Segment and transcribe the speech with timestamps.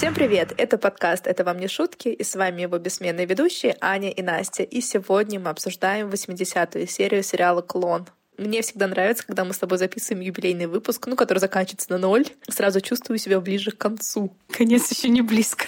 [0.00, 0.54] Всем привет!
[0.56, 4.62] Это подкаст «Это вам не шутки» и с вами его бессменные ведущие Аня и Настя.
[4.62, 8.06] И сегодня мы обсуждаем 80-ю серию сериала «Клон».
[8.38, 12.24] Мне всегда нравится, когда мы с тобой записываем юбилейный выпуск, ну, который заканчивается на ноль.
[12.48, 14.34] Сразу чувствую себя ближе к концу.
[14.50, 15.66] Конец еще не близко.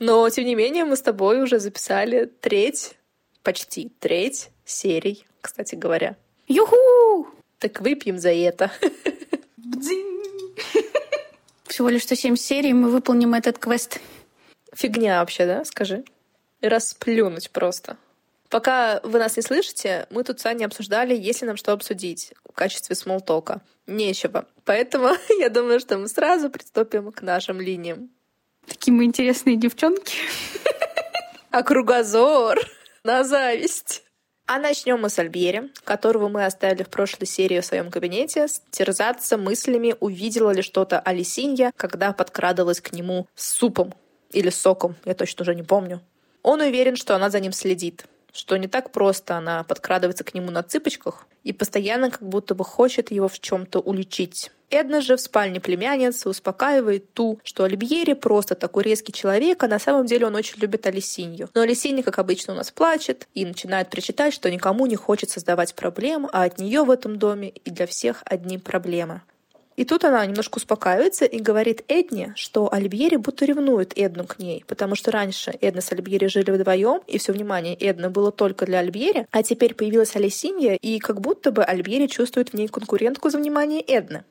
[0.00, 2.96] Но, тем не менее, мы с тобой уже записали треть,
[3.42, 6.16] почти треть серий, кстати говоря.
[6.48, 7.28] Юху!
[7.58, 8.72] Так выпьем за это.
[11.72, 13.98] Всего лишь 107 серий, мы выполним этот квест.
[14.74, 16.04] Фигня вообще, да, скажи?
[16.60, 17.96] Расплюнуть просто.
[18.50, 22.34] Пока вы нас не слышите, мы тут с Аней обсуждали, есть ли нам что обсудить
[22.46, 23.62] в качестве смолтока.
[23.86, 24.44] Нечего.
[24.66, 28.10] Поэтому я думаю, что мы сразу приступим к нашим линиям.
[28.66, 30.16] Такие мы интересные девчонки.
[31.50, 32.58] А кругозор
[33.02, 34.04] на зависть.
[34.54, 39.38] А начнем мы с Альбери, которого мы оставили в прошлой серии в своем кабинете, терзаться
[39.38, 43.94] мыслями, увидела ли что-то Алисинья, когда подкрадывалась к нему с супом
[44.30, 46.02] или соком, я точно уже не помню.
[46.42, 50.50] Он уверен, что она за ним следит, что не так просто она подкрадывается к нему
[50.50, 54.50] на цыпочках и постоянно как будто бы хочет его в чем-то уличить.
[54.72, 59.78] Эдна же в спальне племянницы успокаивает ту, что Альбьери просто такой резкий человек, а на
[59.78, 61.50] самом деле он очень любит Алисинью.
[61.52, 65.74] Но Алисинья, как обычно, у нас плачет и начинает причитать, что никому не хочет создавать
[65.74, 69.20] проблем, а от нее в этом доме и для всех одни проблемы.
[69.76, 74.64] И тут она немножко успокаивается и говорит Эдне, что Альбьери будто ревнует Эдну к ней,
[74.66, 78.80] потому что раньше Эдна с Альбьери жили вдвоем, и все внимание Эдны было только для
[78.80, 83.38] Альбьери, а теперь появилась Алисинья, и как будто бы Альбьери чувствует в ней конкурентку за
[83.38, 84.24] внимание Эдны.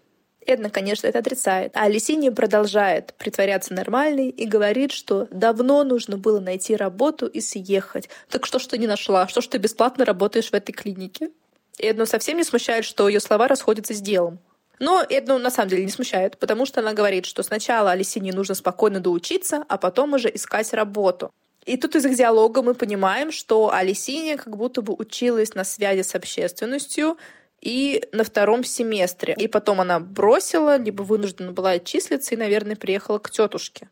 [0.46, 1.76] Эдна, конечно, это отрицает.
[1.76, 8.10] А Алисинья продолжает притворяться нормальной и говорит, что давно нужно было найти работу и съехать.
[8.30, 9.28] Так что ж ты не нашла?
[9.28, 11.30] Что ж ты бесплатно работаешь в этой клинике?
[11.78, 14.40] Эдну совсем не смущает, что ее слова расходятся с делом.
[14.80, 18.56] Но Эдну на самом деле не смущает, потому что она говорит, что сначала Алисине нужно
[18.56, 21.32] спокойно доучиться, а потом уже искать работу.
[21.66, 26.02] И тут из их диалога мы понимаем, что Алисиня как будто бы училась на связи
[26.02, 27.18] с общественностью,
[27.62, 29.36] и на втором семестре.
[29.38, 33.88] И потом она бросила, либо вынуждена была отчислиться и, наверное, приехала к тетушке.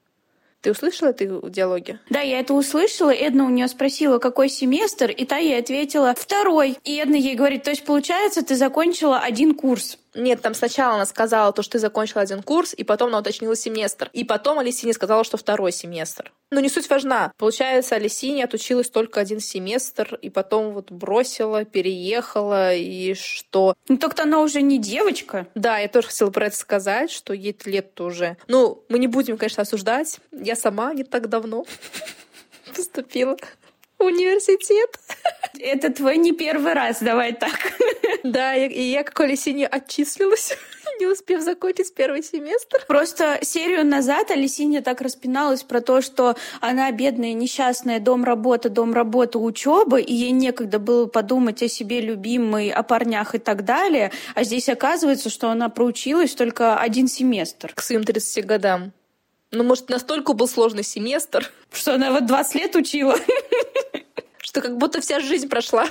[0.61, 1.99] Ты услышала это в диалоге?
[2.09, 3.11] Да, я это услышала.
[3.11, 6.77] Эдна у нее спросила, какой семестр, и та ей ответила «второй».
[6.83, 9.98] И Эдна ей говорит, то есть, получается, ты закончила один курс.
[10.19, 13.55] Нет, там сначала она сказала то, что ты закончила один курс, и потом она уточнила
[13.55, 14.09] семестр.
[14.13, 16.31] И потом Алисине сказала, что второй семестр.
[16.51, 17.31] Но не суть важна.
[17.37, 23.75] Получается, Алисине отучилась только один семестр, и потом вот бросила, переехала, и что...
[23.87, 25.47] Ну, только она уже не девочка.
[25.55, 28.37] Да, я тоже хотела про это сказать, что ей лет уже.
[28.47, 30.19] Ну, мы не будем, конечно, осуждать.
[30.31, 31.65] Я сама не так давно
[32.75, 33.37] поступила
[33.99, 34.99] университет.
[35.59, 37.57] Это твой не первый раз, давай так.
[38.23, 40.53] Да, и я как Алисине отчислилась,
[40.99, 42.83] не успев закончить первый семестр.
[42.87, 48.93] Просто серию назад Алисинья так распиналась про то, что она бедная, несчастная, дом, работа, дом,
[48.93, 54.11] работа, учеба, и ей некогда было подумать о себе любимой, о парнях и так далее.
[54.35, 57.73] А здесь оказывается, что она проучилась только один семестр.
[57.73, 58.93] К своим 30 годам.
[59.51, 61.51] Ну, может, настолько был сложный семестр.
[61.71, 63.15] Что она вот 20 лет учила.
[64.39, 65.87] Что как будто вся жизнь прошла.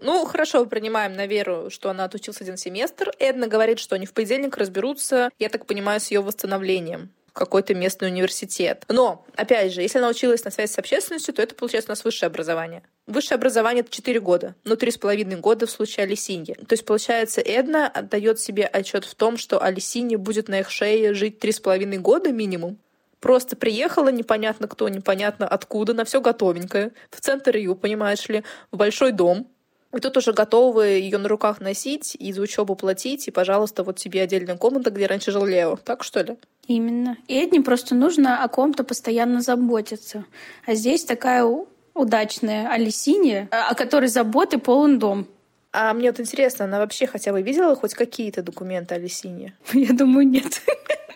[0.00, 3.10] Ну, хорошо, принимаем на веру, что она отучилась один семестр.
[3.18, 8.08] Эдна говорит, что они в понедельник разберутся, я так понимаю, с ее восстановлением какой-то местный
[8.08, 8.84] университет.
[8.88, 12.04] Но, опять же, если она училась на связи с общественностью, то это получается у нас
[12.04, 12.82] высшее образование.
[13.06, 16.54] Высшее образование— это 4 года, но три с половиной года в случае Алисиньи.
[16.54, 21.14] То есть, получается, Эдна отдает себе отчет в том, что Алисинья будет на их шее
[21.14, 22.78] жить три с половиной года минимум.
[23.20, 28.76] Просто приехала непонятно кто, непонятно откуда, на все готовенькое, в центр Ю, понимаешь ли, в
[28.76, 29.48] большой дом,
[29.94, 33.96] и тут уже готовы ее на руках носить и за учебу платить, и, пожалуйста, вот
[33.96, 35.76] тебе отдельная комната, где раньше жил Лео.
[35.76, 36.36] Так что ли?
[36.66, 37.16] Именно.
[37.26, 40.24] И Эдне просто нужно о ком-то постоянно заботиться.
[40.66, 41.46] А здесь такая
[41.94, 45.26] удачная Алисиния, о которой заботы полон дом.
[45.72, 49.54] А мне вот интересно, она вообще хотя бы видела хоть какие-то документы о Лисине?
[49.72, 50.62] Я думаю, нет.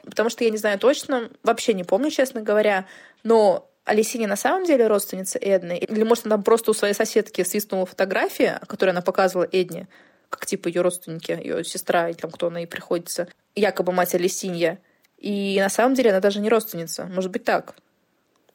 [0.05, 2.87] Потому что я не знаю точно, вообще не помню, честно говоря,
[3.23, 5.77] но Алисиня на самом деле родственница Эдны?
[5.77, 9.89] Или, может, она просто у своей соседки свистнула фотография, которую она показывала Эдне,
[10.29, 14.79] как типа ее родственники, ее сестра, или там кто она ей приходится, якобы мать Алисинья.
[15.19, 17.07] И на самом деле она даже не родственница.
[17.07, 17.75] Может быть так.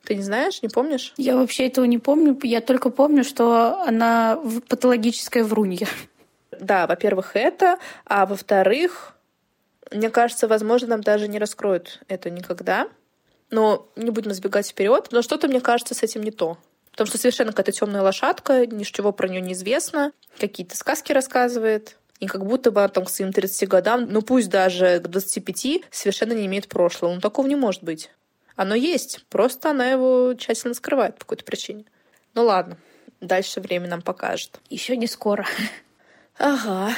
[0.04, 1.14] Ты не знаешь, не помнишь?
[1.18, 2.40] Я вообще этого не помню.
[2.44, 4.40] Я только помню, что она
[4.70, 5.88] патологическая врунья.
[6.52, 7.78] Да, во-первых, это.
[8.06, 9.18] А во-вторых,
[9.92, 12.88] мне кажется, возможно, нам даже не раскроют это никогда.
[13.50, 15.08] Но не будем забегать вперед.
[15.12, 16.58] Но что-то, мне кажется, с этим не то.
[16.92, 21.98] Потому что совершенно какая-то темная лошадка, ничего про нее не известно, какие-то сказки рассказывает.
[22.20, 26.34] И как будто бы там к своим 30 годам, ну пусть даже к 25, совершенно
[26.34, 27.14] не имеет прошлого.
[27.14, 28.10] Ну такого не может быть.
[28.56, 31.86] Оно есть, просто она его тщательно скрывает по какой-то причине.
[32.34, 32.78] Ну ладно,
[33.22, 34.60] дальше время нам покажет.
[34.72, 35.46] Еще не скоро.
[36.40, 36.96] Ага.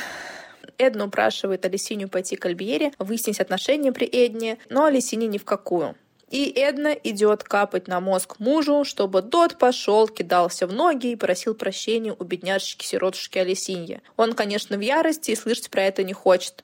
[0.78, 5.96] Эдна упрашивает Алисинию пойти к Альбьере, выяснить отношения при Эдне, но Алисине ни в какую.
[6.30, 11.56] И Эдна идет капать на мозг мужу, чтобы тот пошел, кидался в ноги и просил
[11.56, 14.02] прощения у бедняжечки-сиротушки Алисиньи.
[14.16, 16.64] Он, конечно, в ярости и слышать про это не хочет.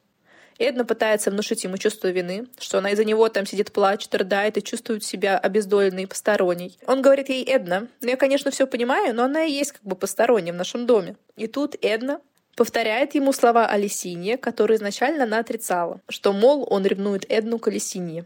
[0.57, 4.63] Эдна пытается внушить ему чувство вины, что она из-за него там сидит, плачет, рыдает и
[4.63, 6.77] чувствует себя обездоленной и посторонней.
[6.85, 9.95] Он говорит ей, Эдна, ну я, конечно, все понимаю, но она и есть как бы
[9.95, 11.17] посторонняя в нашем доме.
[11.35, 12.21] И тут Эдна
[12.55, 18.25] повторяет ему слова Алисинье, которые изначально она отрицала, что, мол, он ревнует Эдну к Алисинье.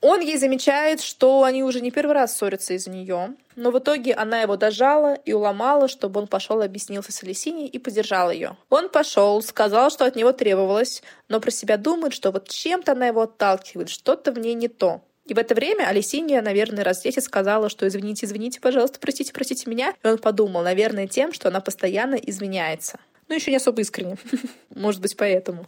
[0.00, 4.14] Он ей замечает, что они уже не первый раз ссорятся из-за нее, но в итоге
[4.14, 8.56] она его дожала и уломала, чтобы он пошел объяснился с Алисиней и поддержал ее.
[8.70, 13.08] Он пошел, сказал, что от него требовалось, но про себя думает, что вот чем-то она
[13.08, 15.02] его отталкивает, что-то в ней не то.
[15.26, 19.68] И в это время Алисинья, наверное, раз 10 сказала, что извините, извините, пожалуйста, простите, простите
[19.68, 19.94] меня.
[20.02, 22.98] И он подумал, наверное, тем, что она постоянно изменяется.
[23.28, 24.16] Ну, еще не особо искренне.
[24.74, 25.66] Может быть, поэтому.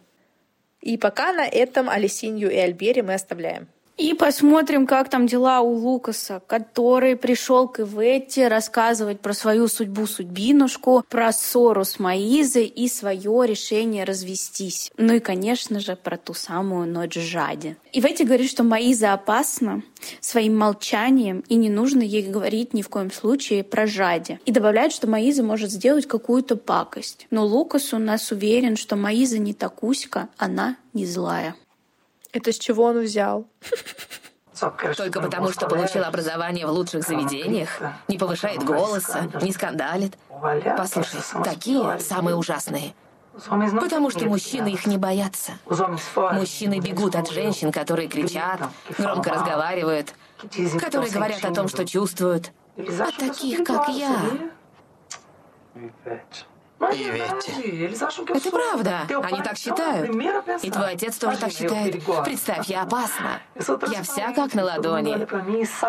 [0.80, 3.68] И пока на этом Алисинью и Альбери мы оставляем.
[3.98, 11.04] И посмотрим, как там дела у Лукаса, который пришел к Иветте рассказывать про свою судьбу-судьбинушку,
[11.08, 14.90] про ссору с Маизой и свое решение развестись.
[14.96, 17.76] Ну и, конечно же, про ту самую ночь жади.
[17.92, 19.82] Иветте говорит, что Маиза опасна
[20.20, 24.40] своим молчанием, и не нужно ей говорить ни в коем случае про жади.
[24.46, 27.26] И добавляет, что Маиза может сделать какую-то пакость.
[27.30, 31.54] Но Лукас у нас уверен, что Маиза не такуська, она не злая.
[32.32, 33.46] Это с чего он взял?
[34.96, 40.16] Только потому, что получил образование в лучших заведениях, не повышает голоса, не скандалит.
[40.76, 42.94] Послушай, такие самые ужасные.
[43.32, 45.52] Потому что мужчины их не боятся.
[46.16, 48.60] Мужчины бегут от женщин, которые кричат,
[48.98, 50.14] громко разговаривают,
[50.80, 52.52] которые говорят о том, что чувствуют.
[52.76, 54.16] От таких, как я.
[56.82, 59.06] Это правда.
[59.22, 60.10] Они так считают.
[60.62, 62.02] И твой отец тоже так считает.
[62.24, 63.40] Представь, я опасна.
[63.90, 65.26] Я вся как на ладони.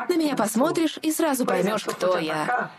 [0.10, 2.72] На меня посмотришь и сразу поймешь, кто я.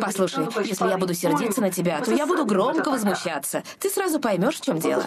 [0.00, 3.62] Послушай, если я буду сердиться на тебя, то я буду громко возмущаться.
[3.78, 5.04] Ты сразу поймешь, в чем дело.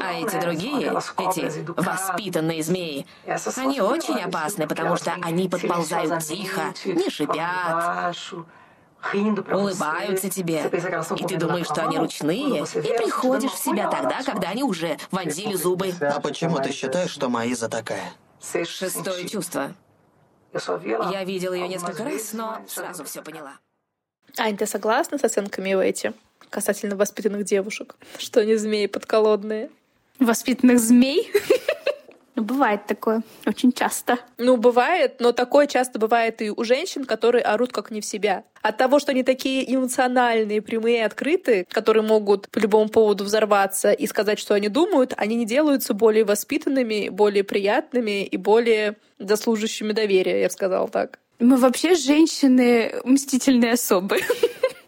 [0.00, 3.06] А эти другие, эти воспитанные змеи,
[3.56, 8.14] они очень опасны, потому что они подползают тихо, не шипят,
[9.12, 14.62] улыбаются тебе, и ты думаешь, что они ручные, и приходишь в себя тогда, когда они
[14.62, 15.92] уже вонзили зубы.
[16.00, 18.12] А почему ты считаешь, что Маиза такая?
[18.42, 19.74] Шестое чувство.
[21.10, 23.54] Я видел ее несколько раз, но сразу все поняла.
[24.38, 26.12] Ань, ты согласна с оценками в эти
[26.50, 27.96] касательно воспитанных девушек?
[28.18, 29.70] Что они змеи подколодные?
[30.18, 31.32] Воспитанных змей?
[32.36, 34.18] Ну, бывает такое, очень часто.
[34.38, 38.44] Ну, бывает, но такое часто бывает и у женщин, которые орут как не в себя.
[38.60, 44.06] От того, что они такие эмоциональные, прямые, открытые, которые могут по любому поводу взорваться и
[44.06, 50.40] сказать, что они думают, они не делаются более воспитанными, более приятными и более заслуживающими доверия,
[50.40, 51.20] я бы сказала так.
[51.38, 54.20] Мы вообще женщины мстительные особы.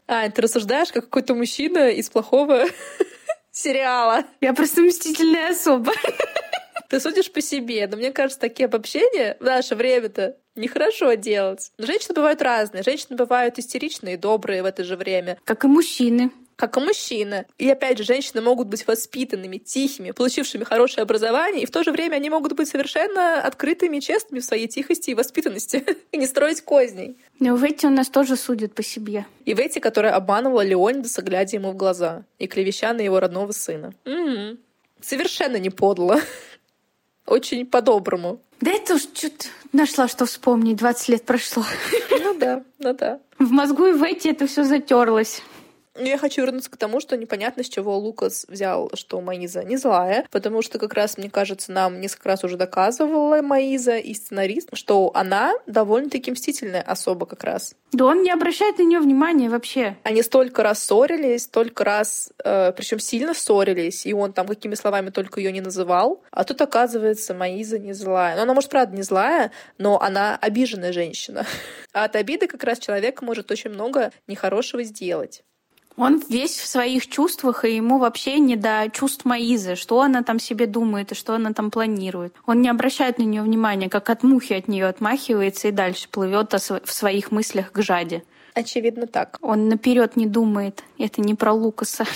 [0.08, 2.66] А, ты рассуждаешь, как какой-то мужчина из плохого
[3.50, 4.22] сериала.
[4.40, 5.90] Я просто мстительная особа.
[6.88, 11.70] Ты судишь по себе, но мне кажется, такие обобщения в наше время-то нехорошо делать.
[11.78, 12.82] Но женщины бывают разные.
[12.82, 15.38] Женщины бывают истеричные и добрые в это же время.
[15.44, 17.46] Как и мужчины как и мужчины.
[17.58, 21.92] И опять же, женщины могут быть воспитанными, тихими, получившими хорошее образование, и в то же
[21.92, 26.26] время они могут быть совершенно открытыми и честными в своей тихости и воспитанности, и не
[26.26, 27.18] строить козней.
[27.38, 29.26] Но в эти у нас тоже судят по себе.
[29.44, 33.52] И в эти, которая обманывала Леонидаса, глядя ему в глаза, и клевеща на его родного
[33.52, 33.92] сына.
[34.04, 34.58] М-м-м.
[35.02, 36.20] Совершенно не подло.
[37.26, 38.40] Очень по-доброму.
[38.60, 40.76] Да это уж что-то нашла, что вспомнить.
[40.76, 41.64] 20 лет прошло.
[42.10, 43.20] Ну да, ну да.
[43.38, 45.42] В мозгу и в эти это все затерлось.
[45.98, 50.26] Я хочу вернуться к тому, что непонятно, с чего Лукас взял, что Маиза не злая,
[50.30, 55.10] потому что как раз, мне кажется, нам несколько раз уже доказывала Маиза и сценарист, что
[55.14, 57.74] она довольно-таки мстительная особа как раз.
[57.92, 59.96] Да он не обращает на нее внимания вообще.
[60.02, 65.10] Они столько раз ссорились, столько раз, э, причем сильно ссорились, и он там какими словами
[65.10, 68.36] только ее не называл, а тут оказывается Маиза не злая.
[68.36, 71.46] Но она, может, правда, не злая, но она обиженная женщина.
[71.92, 75.42] А от обиды как раз человек может очень много нехорошего сделать.
[75.96, 80.38] Он весь в своих чувствах, и ему вообще не до чувств Маизы, что она там
[80.38, 82.34] себе думает и что она там планирует.
[82.44, 86.52] Он не обращает на нее внимания, как от мухи от нее отмахивается и дальше плывет
[86.52, 88.24] в своих мыслях к жаде.
[88.54, 89.38] Очевидно так.
[89.42, 90.82] Он наперед не думает.
[90.98, 92.06] Это не про Лукаса.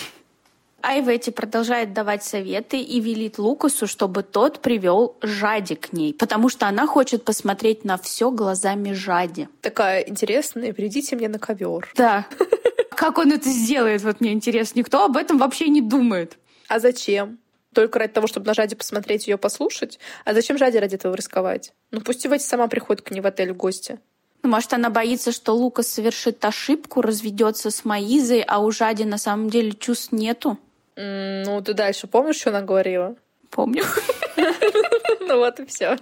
[0.82, 6.66] Айветти продолжает давать советы и велит Лукасу, чтобы тот привел Жади к ней, потому что
[6.66, 9.48] она хочет посмотреть на все глазами Жади.
[9.60, 11.90] Такая интересная, придите мне на ковер.
[11.96, 12.26] Да.
[13.00, 14.80] Как он это сделает, вот мне интересно.
[14.80, 16.36] Никто об этом вообще не думает.
[16.68, 17.38] А зачем?
[17.72, 19.98] Только ради того, чтобы на Жаде посмотреть ее послушать?
[20.26, 21.72] А зачем Жаде ради этого рисковать?
[21.92, 23.98] Ну пусть Ивете сама приходит к ней в отель в гости.
[24.42, 29.16] Ну, может, она боится, что Лукас совершит ошибку, разведется с Маизой, а у Жади на
[29.16, 30.58] самом деле чувств нету?
[30.94, 33.16] ну, ты дальше помнишь, что она говорила?
[33.48, 33.82] Помню.
[35.20, 35.96] Ну вот и все.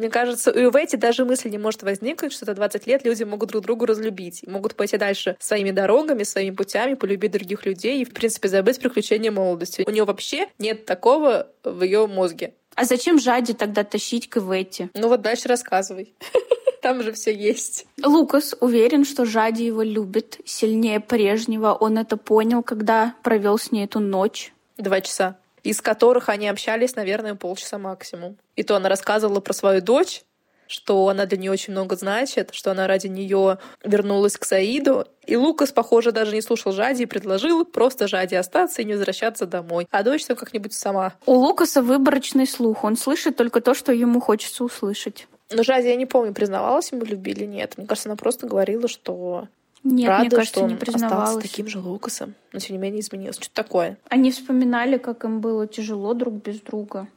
[0.00, 3.50] Мне кажется, у Ивети даже мысли не может возникнуть, что за 20 лет люди могут
[3.50, 4.42] друг другу разлюбить.
[4.42, 8.80] И могут пойти дальше своими дорогами, своими путями, полюбить других людей и, в принципе, забыть
[8.80, 9.84] приключения молодости.
[9.86, 12.54] У нее вообще нет такого в ее мозге.
[12.76, 14.88] А зачем Жади тогда тащить к Ивети?
[14.94, 16.14] Ну вот дальше рассказывай.
[16.80, 17.84] Там же все есть.
[18.02, 21.74] Лукас уверен, что Жади его любит сильнее прежнего.
[21.74, 24.54] Он это понял, когда провел с ней эту ночь.
[24.78, 25.36] Два часа.
[25.62, 28.36] Из которых они общались, наверное, полчаса максимум.
[28.56, 30.22] И то она рассказывала про свою дочь,
[30.70, 35.04] что она для нее очень много значит, что она ради нее вернулась к Саиду.
[35.26, 39.46] И Лукас, похоже, даже не слушал Жади и предложил просто Жади остаться и не возвращаться
[39.46, 39.88] домой.
[39.90, 41.14] А дочь там как-нибудь сама.
[41.26, 42.84] У Лукаса выборочный слух.
[42.84, 45.26] Он слышит только то, что ему хочется услышать.
[45.50, 47.74] Но Жади, я не помню, признавалась ему в любви или нет.
[47.76, 49.48] Мне кажется, она просто говорила, что
[49.82, 51.28] нет, Рада, мне кажется, что он не признавалась.
[51.28, 53.36] остался таким же Лукасом, но тем не менее изменилось.
[53.36, 53.98] Что-то такое.
[54.08, 57.08] Они вспоминали, как им было тяжело друг без друга.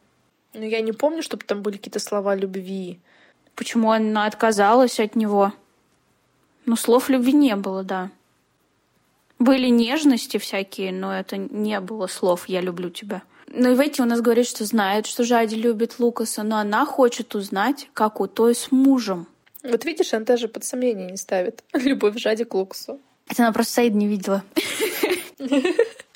[0.54, 3.00] Но я не помню, чтобы там были какие-то слова любви.
[3.56, 5.54] Почему она отказалась от него?
[6.66, 8.12] Ну, слов любви не было, да.
[9.40, 13.24] Были нежности всякие, но это не было слов «я люблю тебя».
[13.48, 17.36] Но и Ветти у нас говорит, что знает, что Жади любит Лукаса, но она хочет
[17.36, 19.28] узнать, как у той с мужем.
[19.64, 23.00] Вот видишь, она даже под сомнение не ставит любовь Жади к Лукасу.
[23.28, 24.44] Это она просто Саид не видела.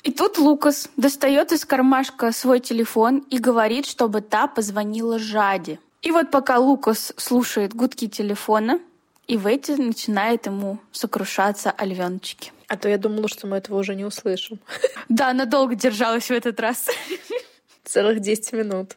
[0.04, 5.80] И тут Лукас достает из кармашка свой телефон и говорит, чтобы та позвонила Жаде.
[6.02, 8.80] И вот пока Лукас слушает гудки телефона,
[9.26, 12.52] и Ветти начинает ему сокрушаться о львеночке.
[12.68, 14.58] А то я думала, что мы этого уже не услышим.
[15.08, 16.86] Да, она долго держалась в этот раз.
[17.84, 18.96] Целых 10 минут.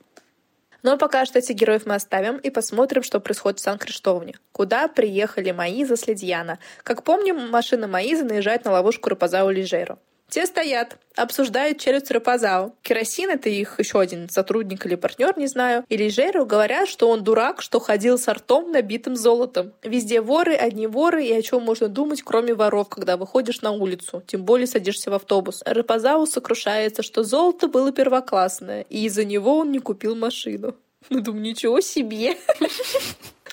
[0.84, 4.36] Но пока что этих героев мы оставим и посмотрим, что происходит в Сан-Криштовне.
[4.52, 6.60] Куда приехали Маиза с Ледьяна.
[6.84, 10.00] Как помним, машина Маизы наезжает на ловушку Рапазау Лижеру.
[10.32, 12.74] Те стоят, обсуждают челюсть Рапазау.
[12.84, 15.84] Керосин— это их еще один сотрудник или партнер, не знаю.
[15.90, 19.74] И Лижеру говорят, что он дурак, что ходил с ртом, набитым золотом.
[19.84, 24.24] Везде воры, одни воры, и о чем можно думать, кроме воров, когда выходишь на улицу,
[24.26, 25.64] тем более садишься в автобус.
[25.66, 30.78] Рапазау сокрушается, что золото было первоклассное, и из-за него он не купил машину.
[31.10, 32.38] Ну, думаю, ничего себе.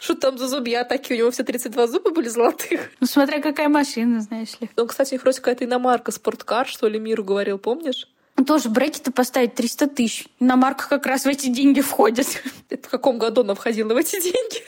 [0.00, 1.16] Что там за зубья такие?
[1.16, 2.90] У него все 32 зуба были золотых.
[3.00, 4.70] Ну, смотря какая машина, знаешь ли.
[4.76, 8.08] Ну, кстати, у них вроде какая-то иномарка, спорткар, что ли, миру говорил, помнишь?
[8.46, 10.28] Тоже брекеты поставить 300 тысяч.
[10.38, 12.26] Иномарка как раз в эти деньги входит.
[12.70, 14.62] Это в каком году она входила в эти деньги?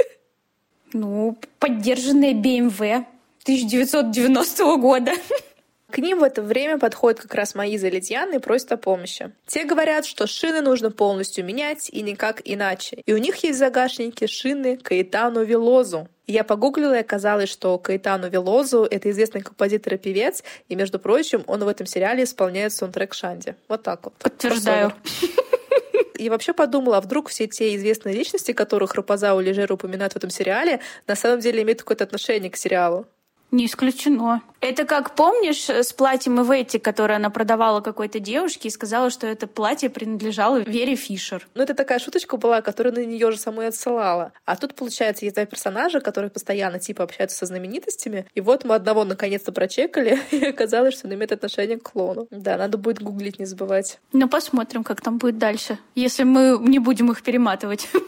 [0.93, 3.05] Ну, поддержанная BMW
[3.45, 5.13] 1990 года.
[5.91, 9.33] К ним в это время подходит как раз Маиза и Литьяна и просят о помощи.
[9.47, 13.03] Те говорят, что шины нужно полностью менять и никак иначе.
[13.07, 16.09] И у них есть в загашнике шины Каэтану Велозу.
[16.27, 21.43] Я погуглила, и оказалось, что Каэтану Велозу— это известный композитор и певец, и, между прочим,
[21.49, 23.57] он в этом сериале исполняет саундтрек Шанди.
[23.67, 24.15] Вот так вот.
[24.15, 24.93] Подтверждаю.
[26.15, 30.17] И вообще подумала, а вдруг все те известные личности, которых Рапазау и Лежер упоминают в
[30.17, 33.07] этом сериале, на самом деле имеют какое-то отношение к сериалу?
[33.51, 34.43] Не исключено.
[34.61, 39.47] Это как помнишь с платьем Иветти, которое она продавала какой-то девушке и сказала, что это
[39.47, 41.49] платье принадлежало Вере Фишер.
[41.55, 44.33] Ну, это такая шуточка была, которая на нее же самой отсылала.
[44.45, 48.27] А тут, получается, есть два персонажа, которые постоянно типа общаются со знаменитостями.
[48.35, 52.29] И вот мы одного наконец-то прочекали, и оказалось, что он имеет отношение к клону.
[52.31, 53.99] Да, надо будет гуглить, не забывать.
[54.13, 57.89] Ну, посмотрим, как там будет дальше, если мы не будем их перематывать.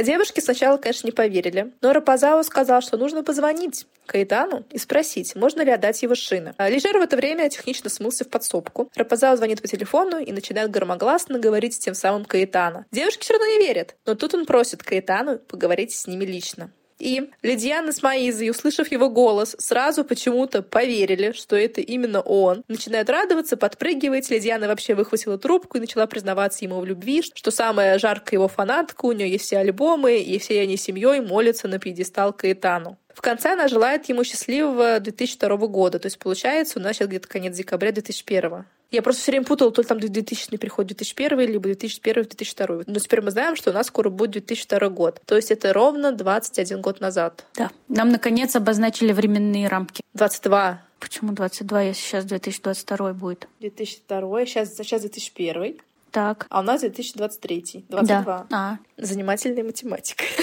[0.00, 5.62] Девушки сначала, конечно, не поверили, но Рапазао сказал, что нужно позвонить Каэтану и спросить, можно
[5.62, 6.54] ли отдать его шины.
[6.56, 8.90] А Лежер в это время технично смылся в подсобку.
[8.96, 12.86] Рапазао звонит по телефону и начинает громогласно говорить тем самым Каэтана.
[12.90, 16.70] Девушки все равно не верят, но тут он просит Каэтану поговорить с ними лично.
[16.98, 22.62] И Лидиана с Маизой, услышав его голос, сразу почему-то поверили, что это именно он.
[22.68, 24.30] Начинает радоваться, подпрыгивать.
[24.30, 29.06] Лидиана вообще выхватила трубку и начала признаваться ему в любви, что самая жаркая его фанатка,
[29.06, 32.98] у нее есть все альбомы, и все они семьей молятся на пьедестал Каэтану.
[33.14, 37.28] В конце она желает ему счастливого 2002 года, то есть получается у нас сейчас где-то
[37.28, 38.64] конец декабря 2001.
[38.90, 42.84] Я просто все время путала, то ли там 2000 приходит 2001, либо 2001-2002.
[42.86, 45.20] Но теперь мы знаем, что у нас скоро будет 2002 год.
[45.26, 47.44] То есть это ровно 21 год назад.
[47.56, 47.70] Да.
[47.88, 50.02] Нам, наконец, обозначили временные рамки.
[50.14, 50.82] 22.
[51.00, 53.48] Почему 22, если сейчас 2022 будет?
[53.60, 55.80] 2002, сейчас, сейчас 2001.
[56.10, 56.46] Так.
[56.48, 57.86] А у нас 2023.
[57.88, 58.22] 22.
[58.22, 58.46] Да.
[58.52, 58.78] А.
[58.96, 60.24] Занимательная математика.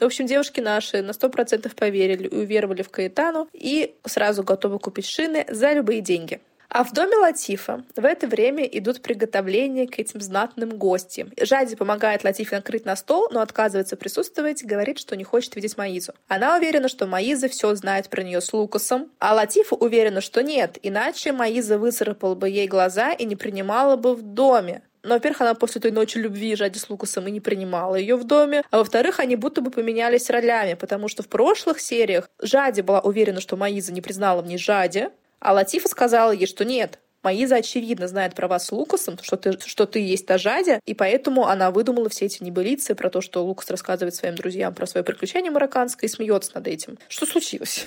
[0.00, 4.80] В общем, девушки наши на сто процентов поверили и уверовали в Каэтану и сразу готовы
[4.80, 6.40] купить шины за любые деньги.
[6.74, 11.28] А в доме Латифа в это время идут приготовления к этим знатным гостям.
[11.38, 16.14] Жади помогает Латифе накрыть на стол, но отказывается присутствовать, говорит, что не хочет видеть Маизу.
[16.28, 20.78] Она уверена, что Маиза все знает про нее с Лукасом, а Латифа уверена, что нет,
[20.82, 24.80] иначе Маиза выцарапала бы ей глаза и не принимала бы в доме.
[25.02, 28.24] Но, во-первых, она после той ночи любви Жади с Лукасом и не принимала ее в
[28.24, 28.62] доме.
[28.70, 33.40] А во-вторых, они будто бы поменялись ролями, потому что в прошлых сериях Жади была уверена,
[33.40, 35.08] что Маиза не признала в ней Жади,
[35.42, 39.58] а Латифа сказала ей, что нет, Маиза, очевидно, знает про вас с Лукасом, что ты,
[39.64, 43.44] что ты есть та Жадя, и поэтому она выдумала все эти небылицы про то, что
[43.44, 46.98] Лукас рассказывает своим друзьям про свое приключение марокканское и смеется над этим.
[47.08, 47.86] Что случилось?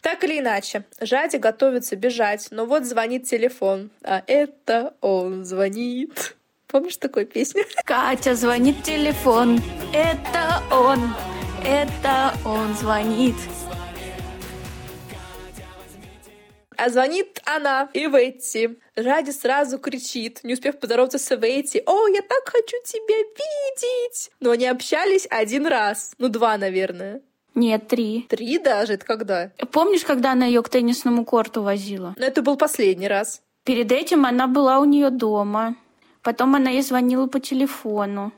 [0.00, 6.36] Так или иначе, Жаде готовится бежать, но вот звонит телефон, а это он звонит.
[6.66, 7.64] Помнишь такую песню?
[7.84, 9.60] Катя звонит телефон,
[9.92, 11.14] это он,
[11.64, 13.36] это он звонит.
[16.76, 18.78] А звонит она, и Ветти.
[18.96, 21.82] Ради сразу кричит, не успев поздороваться с Ветти.
[21.86, 26.12] «О, я так хочу тебя видеть!» Но они общались один раз.
[26.18, 27.22] Ну, два, наверное.
[27.54, 28.26] Нет, три.
[28.28, 28.94] Три даже?
[28.94, 29.50] Это когда?
[29.70, 32.14] Помнишь, когда она ее к теннисному корту возила?
[32.16, 33.42] Ну, это был последний раз.
[33.64, 35.76] Перед этим она была у нее дома.
[36.22, 38.32] Потом она ей звонила по телефону.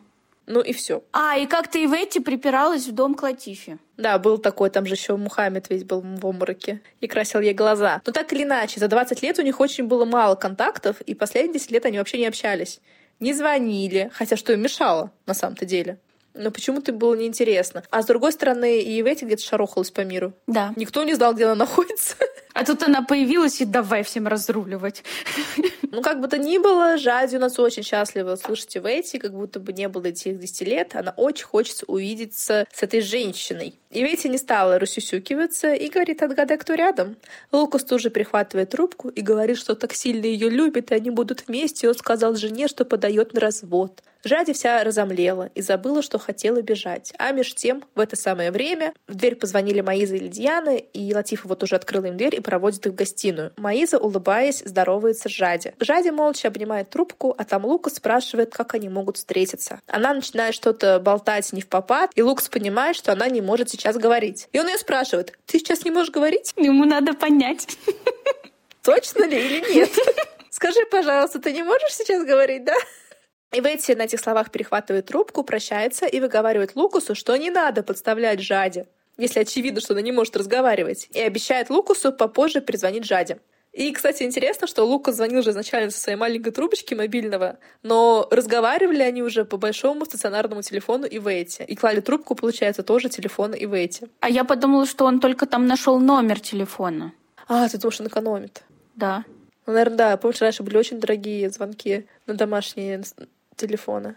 [0.47, 1.03] Ну и все.
[1.13, 3.79] А, и как-то и в эти припиралась в дом к Латифе.
[3.97, 8.03] Да, был такой, там же еще Мухаммед весь был в обмороке и красил ей глаза.
[8.05, 11.55] Но так или иначе, за 20 лет у них очень было мало контактов, и последние
[11.55, 12.81] 10 лет они вообще не общались.
[13.21, 15.99] Не звонили, хотя что им мешало на самом-то деле.
[16.35, 17.85] Но почему-то было неинтересно.
[17.91, 20.33] А с другой стороны, и в эти где-то шарохалась по миру.
[20.49, 20.73] Да.
[20.75, 22.17] Никто не знал, где она находится.
[22.55, 25.03] А тут она появилась и давай всем разруливать.
[25.91, 29.61] Ну, как бы то ни было, Жади у нас очень счастлива слушать Ивети, как будто
[29.61, 30.97] бы не было этих 10 лет.
[30.97, 33.79] Она очень хочется увидеться с этой женщиной.
[33.91, 37.17] И Ивети не стала рассюсюкиваться и говорит, отгадай, кто рядом.
[37.53, 41.87] Лукас тоже прихватывает трубку и говорит, что так сильно ее любит, и они будут вместе.
[41.87, 44.03] И он сказал жене, что подает на развод.
[44.25, 47.13] Жади вся разомлела и забыла, что хотела бежать.
[47.19, 51.47] А меж тем, в это самое время, в дверь позвонили Маиза и Лидиана, и Латифа
[51.47, 53.53] вот уже открыла им дверь и проводит их в гостиную.
[53.57, 55.75] Маиза, улыбаясь, здоровается с Жади.
[55.81, 59.81] Жади молча обнимает трубку, а там Лукас спрашивает, как они могут встретиться.
[59.89, 63.97] Она начинает что-то болтать не в попад, и Лукас понимает, что она не может сейчас
[63.97, 64.49] говорить.
[64.53, 66.53] И он ее спрашивает, ты сейчас не можешь говорить?
[66.57, 67.77] Ему надо понять.
[68.83, 69.91] Точно ли или нет?
[70.51, 72.75] Скажи, пожалуйста, ты не можешь сейчас говорить, да?
[73.55, 78.41] И Ветти на этих словах перехватывает трубку, прощается и выговаривает Лукусу, что не надо подставлять
[78.41, 83.39] Жаде, если очевидно, что она не может разговаривать, и обещает Лукусу попозже перезвонить Жаде.
[83.75, 89.03] И, кстати, интересно, что Лукас звонил же изначально со своей маленькой трубочки мобильного, но разговаривали
[89.03, 91.65] они уже по большому стационарному телефону Ивети.
[91.65, 94.07] И клали трубку, получается, тоже телефона Ивети.
[94.21, 97.13] А я подумала, что он только там нашел номер телефона.
[97.49, 98.63] А, ты думаешь, он экономит?
[98.95, 99.25] Да.
[99.67, 100.17] Ну, наверное, да.
[100.19, 103.03] Помнишь, раньше были очень дорогие звонки на домашние
[103.57, 104.15] телефона.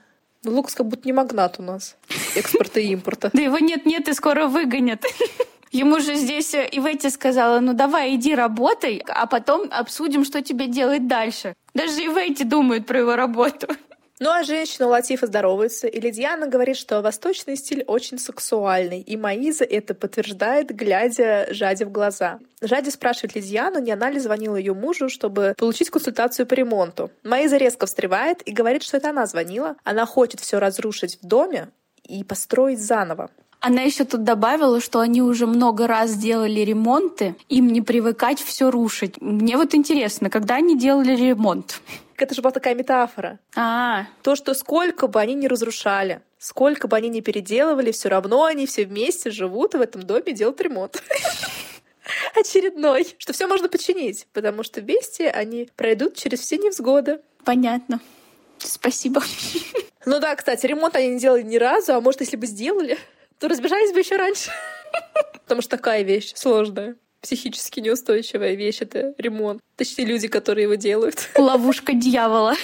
[0.51, 1.95] Ну, как будто не магнат у нас
[2.36, 3.29] экспорта и импорта.
[3.33, 5.03] Да его нет-нет и скоро выгонят.
[5.71, 10.67] Ему же здесь э, Иветти сказала, ну давай иди работай, а потом обсудим, что тебе
[10.67, 11.53] делать дальше.
[11.73, 13.67] Даже Иветти думает про его работу.
[14.19, 19.63] Ну а женщина Латифа здоровается, и Лидиана говорит, что восточный стиль очень сексуальный, и Маиза
[19.63, 22.39] это подтверждает, глядя Жаде в глаза.
[22.62, 27.12] Жади спрашивает Лидиану, не она ли звонила ее мужу, чтобы получить консультацию по ремонту.
[27.23, 29.75] Маиза резко встревает и говорит, что это она звонила.
[29.84, 31.69] Она хочет все разрушить в доме
[32.03, 33.30] и построить заново.
[33.60, 38.71] Она еще тут добавила, что они уже много раз делали ремонты, им не привыкать все
[38.71, 39.19] рушить.
[39.21, 41.82] Мне вот интересно, когда они делали ремонт?
[42.17, 43.39] Это же была такая метафора.
[43.56, 48.43] А, То, что сколько бы они ни разрушали, сколько бы они ни переделывали, все равно
[48.45, 51.01] они все вместе живут в этом доме и делают ремонт.
[52.36, 53.08] Очередной.
[53.17, 57.19] Что все можно починить, потому что вместе они пройдут через все невзгоды.
[57.43, 57.99] понятно.
[58.60, 59.21] Спасибо.
[60.06, 62.97] Ну да, кстати, ремонт они не делали ни разу, а может, если бы сделали,
[63.39, 64.49] то разбежались бы еще раньше.
[65.43, 66.95] Потому что такая вещь сложная.
[67.21, 69.60] Психически неустойчивая вещь— это ремонт.
[69.75, 71.30] Точнее, люди, которые его делают.
[71.36, 72.56] Ловушка дьявола.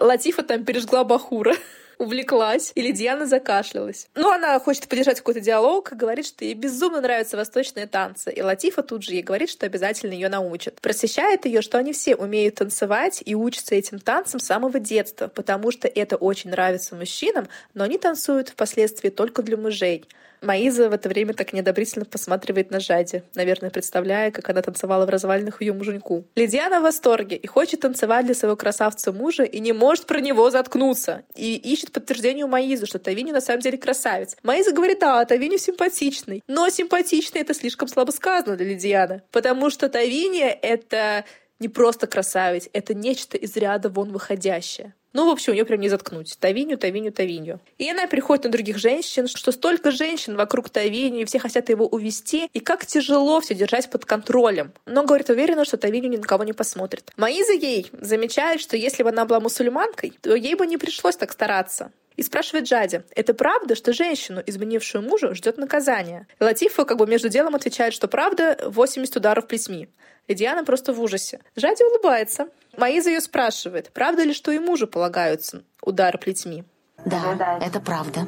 [0.00, 1.54] Латифа там пережгла бахура
[1.98, 4.08] увлеклась, или Диана закашлялась.
[4.14, 8.32] Ну, она хочет поддержать какой-то диалог, говорит, что ей безумно нравятся восточные танцы.
[8.32, 10.80] И Латифа тут же ей говорит, что обязательно ее научат.
[10.80, 15.70] Просвещает ее, что они все умеют танцевать и учатся этим танцам с самого детства, потому
[15.70, 20.04] что это очень нравится мужчинам, но они танцуют впоследствии только для мужей.
[20.46, 25.10] Маиза в это время так неодобрительно посматривает на Жади, наверное, представляя, как она танцевала в
[25.10, 26.24] развалинах ее муженьку.
[26.36, 30.50] Лидиана в восторге и хочет танцевать для своего красавца мужа и не может про него
[30.50, 31.24] заткнуться.
[31.34, 34.36] И ищет подтверждение у Маизы, что Тавини на самом деле красавец.
[34.42, 36.42] Маиза говорит, да, Тавини симпатичный.
[36.46, 41.24] Но симпатичный это слишком слабо сказано для Лидиана, потому что Тавини это
[41.58, 44.94] не просто красавец, это нечто из ряда вон выходящее.
[45.16, 46.36] Ну, в общем, ее прям не заткнуть.
[46.38, 47.58] Тавиню, Тавиню, Тавиню.
[47.78, 51.86] И она приходит на других женщин, что столько женщин вокруг Тавиню, и все хотят его
[51.86, 54.72] увести, и как тяжело все держать под контролем.
[54.84, 57.12] Но, говорит, уверена, что Тавиню ни на кого не посмотрит.
[57.16, 61.32] Маиза ей замечает, что если бы она была мусульманкой, то ей бы не пришлось так
[61.32, 61.92] стараться.
[62.16, 66.26] И спрашивает Джади, это правда, что женщину, изменившую мужу, ждет наказание?
[66.40, 69.88] И Латифа как бы между делом отвечает, что правда, 80 ударов плетьми.
[70.28, 71.40] Лидиана просто в ужасе.
[71.54, 72.48] Жади улыбается.
[72.76, 76.64] Маиза ее спрашивает, правда ли, что и мужу полагаются удары плетьми?
[77.04, 78.26] Да, это правда.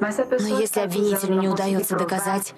[0.00, 2.54] Но если обвинителю не удается доказать,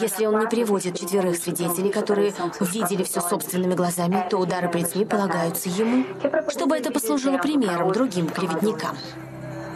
[0.00, 5.68] если он не приводит четверых свидетелей, которые видели все собственными глазами, то удары плетьми полагаются
[5.68, 6.04] ему,
[6.48, 8.96] чтобы это послужило примером другим клеветникам.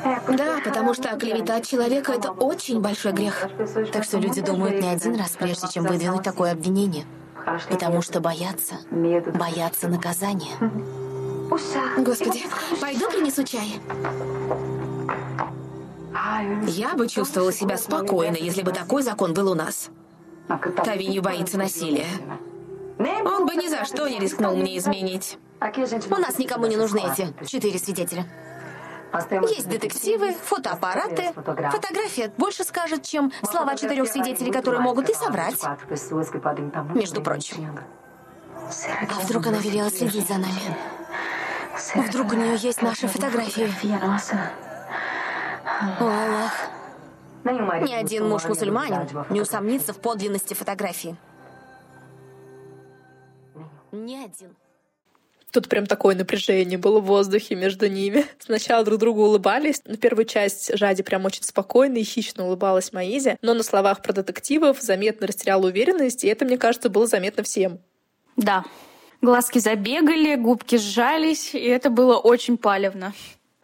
[0.05, 3.49] Да, потому что оклеветать человека— это очень большой грех.
[3.93, 7.05] Так что люди думают не один раз, прежде чем выдвинуть такое обвинение.
[7.71, 10.57] Потому что боятся, боятся наказания.
[11.99, 12.45] Господи,
[12.81, 13.81] пойду принесу чай.
[16.67, 19.91] Я бы чувствовала себя спокойно, если бы такой закон был у нас.
[20.85, 22.07] Тавинью боится насилия.
[22.99, 25.39] Он бы ни за что не рискнул мне изменить.
[25.61, 28.27] У нас никому не нужны эти четыре свидетеля.
[29.49, 31.33] Есть детективы, фотоаппараты.
[31.35, 35.61] Фотография больше скажет, чем слова четырех свидетелей, которые могут и соврать.
[36.95, 37.79] Между прочим.
[39.11, 40.77] А вдруг она велела следить за нами?
[41.95, 43.73] Вдруг у нее есть наши фотографии?
[46.01, 46.53] О, Аллах.
[47.45, 51.17] Ни один муж-мусульманин не усомнится в подлинности фотографии.
[53.93, 54.55] Ни один.
[55.59, 58.25] Тут прям такое напряжение было в воздухе между ними.
[58.39, 59.83] Сначала друг другу улыбались.
[59.87, 64.13] На первую часть Жади прям очень спокойно и хищно улыбалась Маизе, но на словах про
[64.13, 67.81] детективов заметно растеряла уверенность, и это, мне кажется, было заметно всем.
[68.37, 68.65] Да.
[69.21, 73.13] Глазки забегали, губки сжались, и это было очень палевно.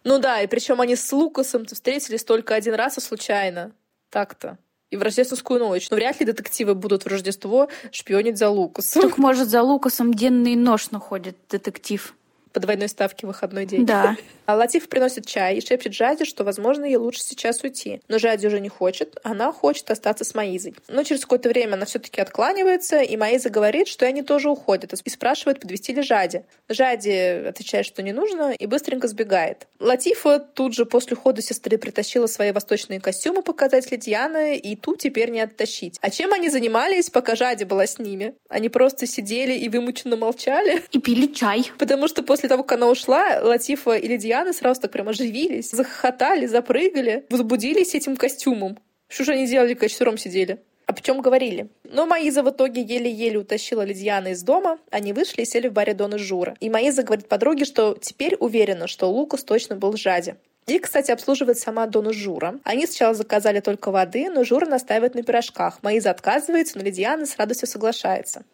[0.02, 3.70] Ну да, и причем они с Лукасом встретились только один раз и случайно.
[4.11, 4.59] Так-то
[4.94, 5.90] и в рождественскую ночь.
[5.90, 9.02] Но вряд ли детективы будут в Рождество шпионить за Лукасом.
[9.02, 12.14] Так может за Лукасом денный нож находит детектив
[12.54, 13.84] по двойной ставке выходной день.
[13.84, 14.16] Да.
[14.46, 18.02] А Латиф приносит чай и шепчет Жаде, что, возможно, ей лучше сейчас уйти.
[18.08, 20.74] Но Жади уже не хочет, она хочет остаться с Маизой.
[20.86, 25.10] Но через какое-то время она все-таки откланивается, и Маиза говорит, что они тоже уходят, и
[25.10, 26.44] спрашивает, подвести ли Жади.
[26.68, 29.66] Жади отвечает, что не нужно, и быстренько сбегает.
[29.80, 35.30] Латифа тут же после ухода сестры притащила свои восточные костюмы показать Лидьяна, и тут теперь
[35.30, 35.96] не оттащить.
[36.02, 38.34] А чем они занимались, пока Жади была с ними?
[38.50, 40.82] Они просто сидели и вымученно молчали.
[40.92, 41.70] И пили чай.
[41.78, 45.70] Потому что после того, как она ушла, Латифа и Лидьяна Дианы сразу так прям оживились,
[45.70, 48.78] захохотали, запрыгали, возбудились этим костюмом.
[49.09, 50.59] Что же они делали, когда четвером сидели?
[50.87, 51.68] О чем говорили.
[51.85, 54.78] Но Маиза в итоге еле-еле утащила Лидиана из дома.
[54.90, 56.57] Они вышли и сели в баре Дона Жура.
[56.61, 60.37] И Маиза говорит подруге, что теперь уверена, что Лукас точно был Жаде.
[60.66, 62.59] И, кстати, обслуживает сама Дона Жура.
[62.64, 65.83] Они сначала заказали только воды, но Жура настаивает на пирожках.
[65.83, 68.44] Маиза отказывается, но Лидиана с радостью соглашается.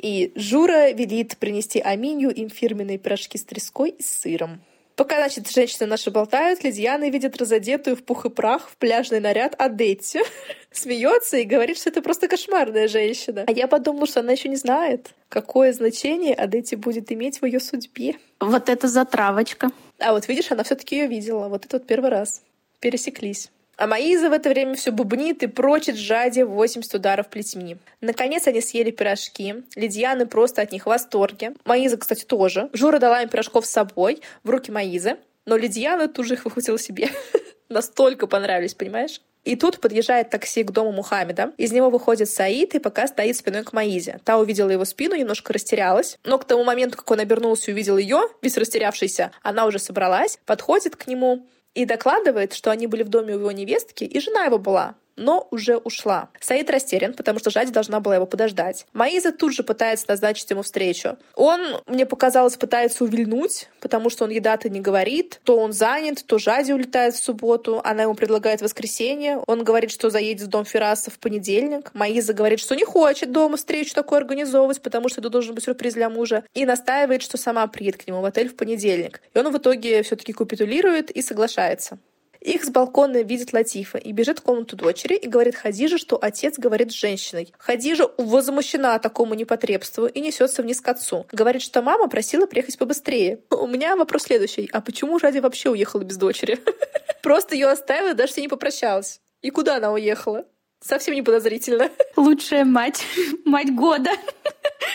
[0.00, 4.60] И Жура велит принести Аминью им фирменные пирожки с треской и сыром.
[4.96, 9.54] Пока, значит, женщины наши болтают, Лидиана видит разодетую в пух и прах в пляжный наряд
[9.58, 10.20] Адетти.
[10.72, 13.44] Смеется и говорит, что это просто кошмарная женщина.
[13.46, 17.60] А я подумала, что она еще не знает, какое значение Адетти будет иметь в ее
[17.60, 18.16] судьбе.
[18.40, 19.70] Вот это затравочка.
[19.98, 21.48] А вот видишь, она все-таки ее видела.
[21.48, 22.42] Вот это вот первый раз.
[22.80, 23.50] Пересеклись.
[23.80, 27.78] А Маиза в это время все бубнит и прочит Жаде 80 ударов плетьми.
[28.02, 29.64] Наконец они съели пирожки.
[29.74, 31.54] Лидьяны просто от них в восторге.
[31.64, 32.68] Маиза, кстати, тоже.
[32.74, 35.16] Жура дала им пирожков с собой в руки Маизы.
[35.46, 37.08] Но Лидьяна тут же их выхватила себе.
[37.70, 39.22] Настолько понравились, понимаешь?
[39.44, 41.54] И тут подъезжает такси к дому Мухаммеда.
[41.56, 44.20] Из него выходит Саид и пока стоит спиной к Маизе.
[44.24, 46.18] Та увидела его спину, немножко растерялась.
[46.24, 50.38] Но к тому моменту, как он обернулся и увидел ее, весь растерявшийся, она уже собралась,
[50.44, 54.44] подходит к нему, и докладывает, что они были в доме у его невестки, и жена
[54.44, 56.30] его была но уже ушла.
[56.40, 58.86] Саид растерян, потому что Жади должна была его подождать.
[58.92, 61.18] Маиза тут же пытается назначить ему встречу.
[61.36, 65.40] Он, мне показалось, пытается увильнуть, потому что он еда-то не говорит.
[65.44, 67.80] То он занят, то Жади улетает в субботу.
[67.84, 69.38] Она ему предлагает воскресенье.
[69.46, 71.90] Он говорит, что заедет в дом Фераса в понедельник.
[71.94, 75.94] Маиза говорит, что не хочет дома встречу такую организовывать, потому что это должен быть сюрприз
[75.94, 76.44] для мужа.
[76.54, 79.20] И настаивает, что сама приедет к нему в отель в понедельник.
[79.34, 81.98] И он в итоге все-таки капитулирует и соглашается.
[82.40, 86.58] Их с балкона видит Латифа и бежит в комнату дочери и говорит Хадиже, что отец
[86.58, 87.52] говорит с женщиной.
[87.58, 91.26] Хадижа возмущена такому непотребству и несется вниз к отцу.
[91.32, 93.40] Говорит, что мама просила приехать побыстрее.
[93.50, 94.68] У меня вопрос следующий.
[94.72, 96.58] А почему Ради вообще уехала без дочери?
[97.22, 99.20] Просто ее оставила, даже с ней не попрощалась.
[99.42, 100.46] И куда она уехала?
[100.80, 101.90] Совсем не подозрительно.
[102.16, 103.04] Лучшая мать.
[103.44, 104.10] Мать года.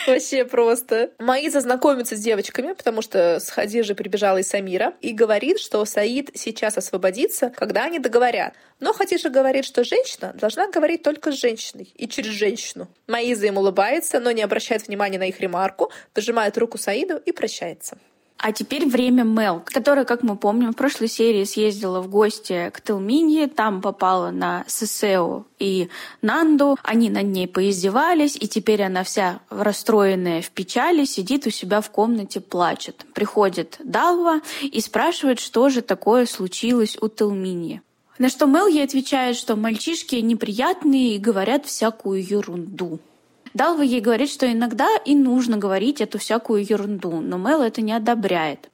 [0.06, 1.10] Вообще просто.
[1.18, 6.30] Маиза знакомится с девочками, потому что с Хадижи прибежала и Самира, и говорит, что Саид
[6.34, 8.54] сейчас освободится, когда они договорят.
[8.80, 12.88] Но Хадижа говорит, что женщина должна говорить только с женщиной и через женщину.
[13.06, 17.98] Маиза им улыбается, но не обращает внимания на их ремарку, пожимает руку Саиду и прощается.
[18.38, 22.82] А теперь время Мел, которая, как мы помним, в прошлой серии съездила в гости к
[22.82, 25.88] Телминье, там попала на Сесео и
[26.20, 31.80] Нанду, они над ней поиздевались, и теперь она вся расстроенная в печали сидит у себя
[31.80, 33.06] в комнате, плачет.
[33.14, 37.80] Приходит Далва и спрашивает, что же такое случилось у Телминьи.
[38.18, 42.98] На что Мел ей отвечает, что мальчишки неприятные и говорят всякую ерунду.
[43.56, 47.92] Далва ей говорит, что иногда и нужно говорить эту всякую ерунду, но Мел это не
[47.92, 48.68] одобряет.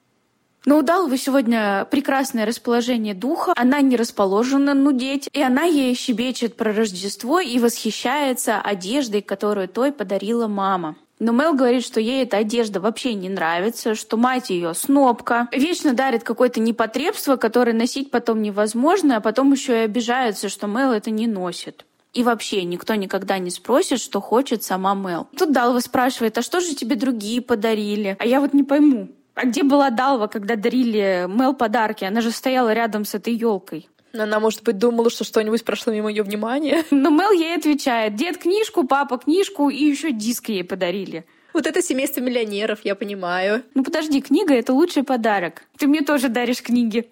[0.64, 6.56] Но у Далвы сегодня прекрасное расположение духа, она не расположена нудеть, и она ей щебечет
[6.56, 10.96] про Рождество и восхищается одеждой, которую той подарила мама.
[11.20, 15.94] Но Мел говорит, что ей эта одежда вообще не нравится, что мать ее снопка, вечно
[15.94, 21.12] дарит какое-то непотребство, которое носить потом невозможно, а потом еще и обижается, что Мел это
[21.12, 21.84] не носит.
[22.12, 25.28] И вообще никто никогда не спросит, что хочет сама Мел.
[25.36, 28.16] Тут Далва спрашивает, а что же тебе другие подарили?
[28.18, 29.08] А я вот не пойму.
[29.34, 32.04] А где была Далва, когда дарили Мел подарки?
[32.04, 33.88] Она же стояла рядом с этой елкой.
[34.12, 36.84] Она, может быть, думала, что что-нибудь прошло мимо ее внимания.
[36.90, 41.24] Но Мел ей отвечает, дед книжку, папа книжку и еще диск ей подарили.
[41.52, 43.62] Вот это семейство миллионеров, я понимаю.
[43.74, 45.62] Ну подожди, книга— это лучший подарок.
[45.76, 47.08] Ты мне тоже даришь книги.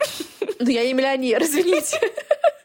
[0.58, 1.98] Ну я не миллионер, извините.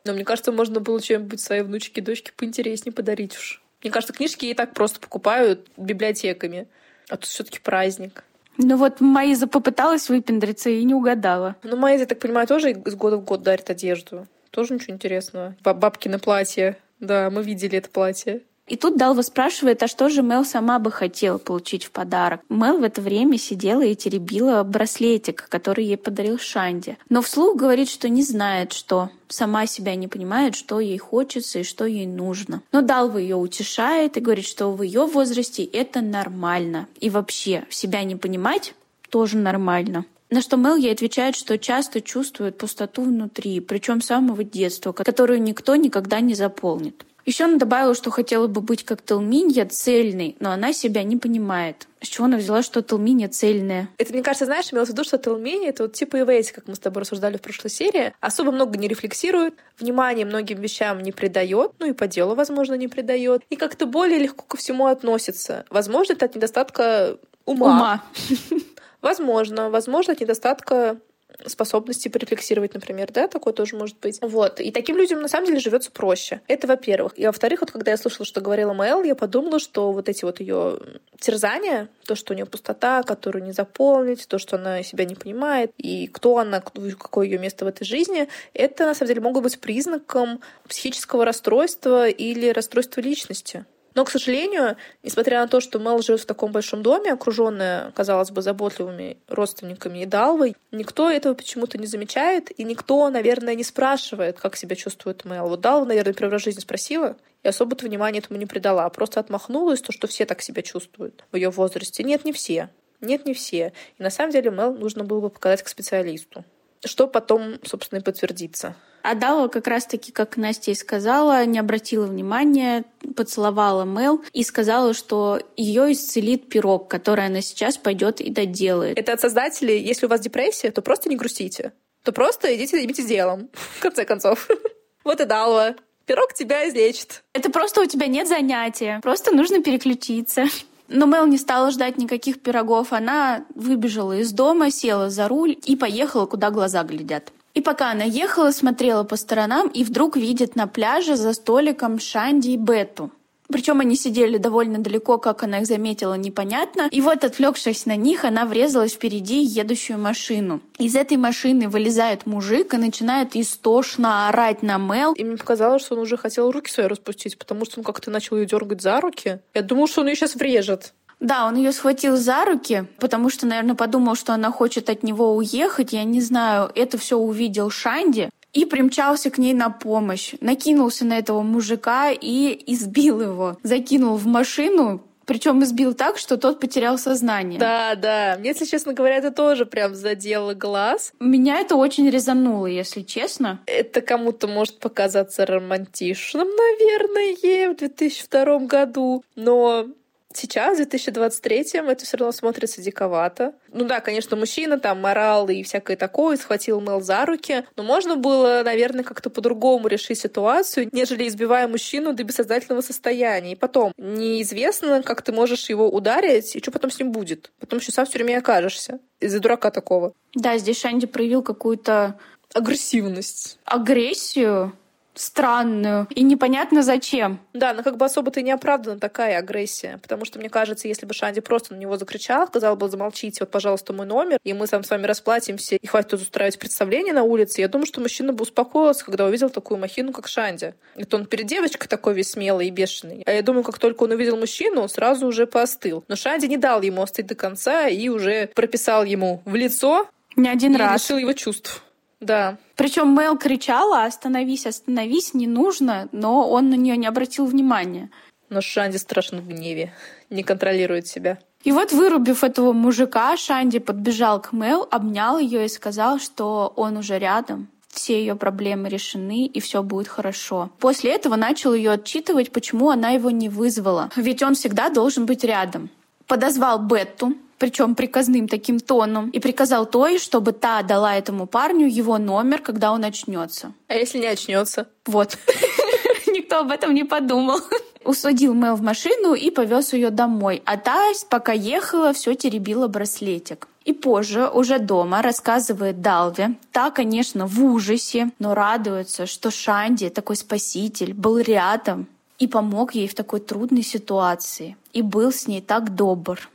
[0.03, 3.61] Но мне кажется, можно было чем-нибудь своей внучке и дочке поинтереснее подарить уж.
[3.81, 6.67] Мне кажется, книжки и так просто покупают библиотеками.
[7.09, 8.23] А тут все таки праздник.
[8.57, 11.55] Ну вот Маиза попыталась выпендриться и не угадала.
[11.63, 14.27] Ну, Маиза, я так понимаю, тоже из года в год дарит одежду.
[14.49, 15.55] Тоже ничего интересного.
[15.61, 16.77] Бабкино платье.
[16.99, 18.41] Да, мы видели это платье.
[18.67, 22.41] И тут Далва спрашивает, а что же Мел сама бы хотела получить в подарок.
[22.49, 26.97] Мел в это время сидела и теребила браслетик, который ей подарил Шанди.
[27.09, 29.11] Но вслух говорит, что не знает, что.
[29.27, 32.61] Сама себя не понимает, что ей хочется и что ей нужно.
[32.71, 36.87] Но Далва ее утешает и говорит, что в ее возрасте это нормально.
[36.99, 38.73] И вообще, себя не понимать
[39.09, 40.05] тоже нормально.
[40.31, 45.41] На что Мел ей отвечает, что часто чувствует пустоту внутри, причем с самого детства, которую
[45.41, 47.05] никто никогда не заполнит.
[47.25, 51.87] Еще она добавила, что хотела бы быть как Телминья, цельной, но она себя не понимает.
[51.99, 53.89] С чего она взяла, что Телминья цельная?
[53.97, 56.75] Это, мне кажется, знаешь, имелось в виду, что Телминья— это вот типа Ивейси, как мы
[56.75, 58.13] с тобой рассуждали в прошлой серии.
[58.19, 62.87] Особо много не рефлексирует, внимания многим вещам не придает, ну и по делу, возможно, не
[62.87, 65.65] придает, и как-то более легко ко всему относится.
[65.71, 67.67] Возможно, это от недостатка ума.
[67.67, 68.03] Ума.
[69.01, 69.69] Возможно.
[69.69, 70.97] Возможно, от недостатка
[71.45, 74.19] способности порефлексировать, например, да, такое тоже может быть.
[74.21, 74.59] Вот.
[74.59, 76.41] И таким людям на самом деле живется проще.
[76.47, 77.13] Это во-первых.
[77.17, 80.39] И во-вторых, вот когда я слышала, что говорила Мэл, я подумала, что вот эти вот
[80.39, 80.79] ее
[81.19, 85.71] терзания, то, что у нее пустота, которую не заполнить, то, что она себя не понимает,
[85.77, 89.59] и кто она, какое ее место в этой жизни, это на самом деле могут быть
[89.59, 93.65] признаком психического расстройства или расстройства личности.
[93.95, 98.29] Но, к сожалению, несмотря на то, что Мел живет в таком большом доме, окруженная, казалось
[98.29, 104.37] бы, заботливыми родственниками и Далвой, никто этого почему-то не замечает, и никто, наверное, не спрашивает,
[104.37, 105.47] как себя чувствует Мел.
[105.47, 108.89] Вот Далва, наверное, первый раз в жизни спросила, и особо-то внимания этому не придала, а
[108.89, 112.03] просто отмахнулась, то, что все так себя чувствуют в ее возрасте.
[112.03, 112.69] Нет, не все.
[112.99, 113.71] Нет, не все.
[113.97, 116.43] И на самом деле Мел нужно было бы показать к специалисту.
[116.85, 118.75] Что потом, собственно, и подтвердится.
[119.01, 125.39] Адала как раз-таки, как Настя и сказала, не обратила внимания, поцеловала Мел и сказала, что
[125.55, 128.97] ее исцелит пирог, который она сейчас пойдет и доделает.
[128.97, 129.79] Это от создателей.
[129.79, 131.73] Если у вас депрессия, то просто не грустите.
[132.03, 133.49] То просто идите займитесь делом.
[133.53, 134.47] В конце концов.
[135.03, 135.75] Вот и Далва.
[136.07, 137.23] Пирог тебя излечит.
[137.33, 138.99] Это просто у тебя нет занятия.
[139.03, 140.45] Просто нужно переключиться.
[140.87, 142.93] Но Мел не стала ждать никаких пирогов.
[142.93, 147.31] Она выбежала из дома, села за руль и поехала, куда глаза глядят.
[147.53, 152.49] И пока она ехала, смотрела по сторонам и вдруг видит на пляже за столиком Шанди
[152.49, 153.11] и Бету.
[153.47, 156.87] Причем они сидели довольно далеко, как она их заметила, непонятно.
[156.91, 160.61] И вот, отвлекшись на них, она врезалась впереди едущую машину.
[160.77, 165.13] Из этой машины вылезает мужик и начинает истошно орать на Мел.
[165.13, 168.37] И мне показалось, что он уже хотел руки свои распустить, потому что он как-то начал
[168.37, 169.39] ее дергать за руки.
[169.53, 170.93] Я думала, что он ее сейчас врежет.
[171.19, 175.35] Да, он ее схватил за руки, потому что, наверное, подумал, что она хочет от него
[175.35, 175.93] уехать.
[175.93, 178.29] Я не знаю, это все увидел Шанди.
[178.55, 180.33] И примчался к ней на помощь.
[180.41, 183.57] Накинулся на этого мужика и избил его.
[183.61, 187.59] Закинул в машину, причем избил так, что тот потерял сознание.
[187.59, 188.37] Да, да.
[188.39, 191.11] Мне, если честно говоря, это тоже прям задело глаз.
[191.19, 193.59] Меня это очень резануло, если честно.
[193.65, 199.23] Это кому-то может показаться романтичным, наверное, в 2002 году.
[199.35, 199.87] Но
[200.35, 203.53] Сейчас, в 2023-м, это все равно смотрится диковато.
[203.71, 208.15] Ну да, конечно, мужчина там морал и всякое такое, схватил Мел за руки, но можно
[208.15, 213.53] было, наверное, как-то по-другому решить ситуацию, нежели избивая мужчину до бессознательного состояния.
[213.53, 217.51] И потом, неизвестно, как ты можешь его ударить, и что потом с ним будет.
[217.59, 220.13] Потом еще сам в тюрьме окажешься из-за дурака такого.
[220.33, 222.19] Да, здесь Шанди проявил какую-то
[222.53, 223.59] агрессивность.
[223.65, 224.73] Агрессию,
[225.15, 227.39] странную и непонятно зачем.
[227.53, 231.05] Да, но как бы особо-то и не оправдана такая агрессия, потому что, мне кажется, если
[231.05, 234.67] бы Шанди просто на него закричал, сказал бы, замолчите, вот, пожалуйста, мой номер, и мы
[234.67, 238.33] сам с вами расплатимся, и хватит тут устраивать представление на улице, я думаю, что мужчина
[238.33, 240.73] бы успокоился, когда увидел такую махину, как Шанди.
[240.95, 243.23] Это он перед девочкой такой весь смелый и бешеный.
[243.25, 246.03] А я думаю, как только он увидел мужчину, сразу уже поостыл.
[246.07, 250.49] Но Шанди не дал ему остыть до конца и уже прописал ему в лицо не
[250.49, 251.01] один и раз.
[251.01, 251.84] лишил его чувств.
[252.19, 252.57] Да.
[252.75, 258.09] Причем Мэл кричала «Остановись, остановись, не нужно», но он на нее не обратил внимания.
[258.49, 259.93] Но Шанди страшно в гневе,
[260.29, 261.39] не контролирует себя.
[261.63, 266.97] И вот, вырубив этого мужика, Шанди подбежал к Мэл, обнял ее и сказал, что он
[266.97, 270.69] уже рядом, все ее проблемы решены и все будет хорошо.
[270.79, 274.11] После этого начал ее отчитывать, почему она его не вызвала.
[274.15, 275.89] Ведь он всегда должен быть рядом.
[276.27, 282.17] Подозвал Бетту, причем приказным таким тоном, и приказал той, чтобы та дала этому парню его
[282.17, 283.73] номер, когда он очнется.
[283.87, 284.87] А если не очнется?
[285.05, 285.37] Вот.
[286.27, 287.59] Никто об этом не подумал.
[288.03, 290.61] Усадил Мэл в машину и повез ее домой.
[290.65, 293.67] А та, пока ехала, все теребила браслетик.
[293.83, 300.35] И позже, уже дома, рассказывает Далве, та, конечно, в ужасе, но радуется, что Шанди, такой
[300.35, 302.07] спаситель, был рядом
[302.39, 304.77] и помог ей в такой трудной ситуации.
[304.93, 306.49] И был с ней так добр.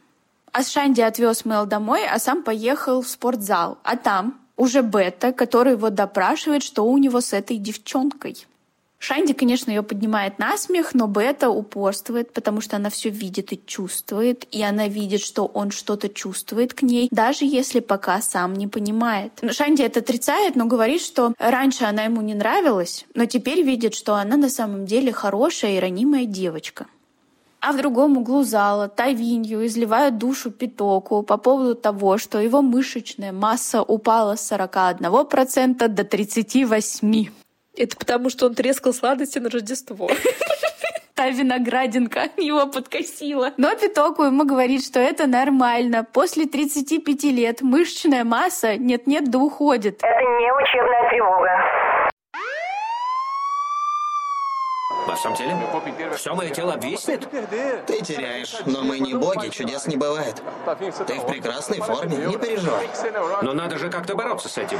[0.53, 3.79] А Шанди отвез Мэл домой, а сам поехал в спортзал.
[3.85, 8.47] А там уже Бета, который его допрашивает, что у него с этой девчонкой.
[9.01, 13.61] Шанди, конечно, ее поднимает на смех, но Бета упорствует, потому что она все видит и
[13.65, 18.69] чувствует, и она видит, что он что-то чувствует к ней, даже если пока сам не
[18.69, 19.33] понимает.
[19.53, 24.17] Шанди это отрицает, но говорит, что раньше она ему не нравилась, но теперь видит, что
[24.17, 26.87] она на самом деле хорошая и ранимая девочка.
[27.61, 33.33] А в другом углу зала Тавинью изливают душу Питоку по поводу того, что его мышечная
[33.33, 37.31] масса упала с 41% до 38%.
[37.77, 40.09] Это потому, что он трескал сладости на Рождество.
[41.15, 43.53] Та виноградинка его подкосила.
[43.59, 46.03] Но Питоку ему говорит, что это нормально.
[46.03, 50.03] После 35 лет мышечная масса нет-нет да уходит.
[50.03, 51.51] Это не учебная тревога.
[55.11, 55.57] На самом деле,
[56.17, 57.29] все мое тело обвиснет.
[57.87, 60.41] Ты теряешь, но мы не боги, чудес не бывает.
[61.07, 62.89] Ты в прекрасной форме, не переживай.
[63.43, 64.79] Но надо же как-то бороться с этим.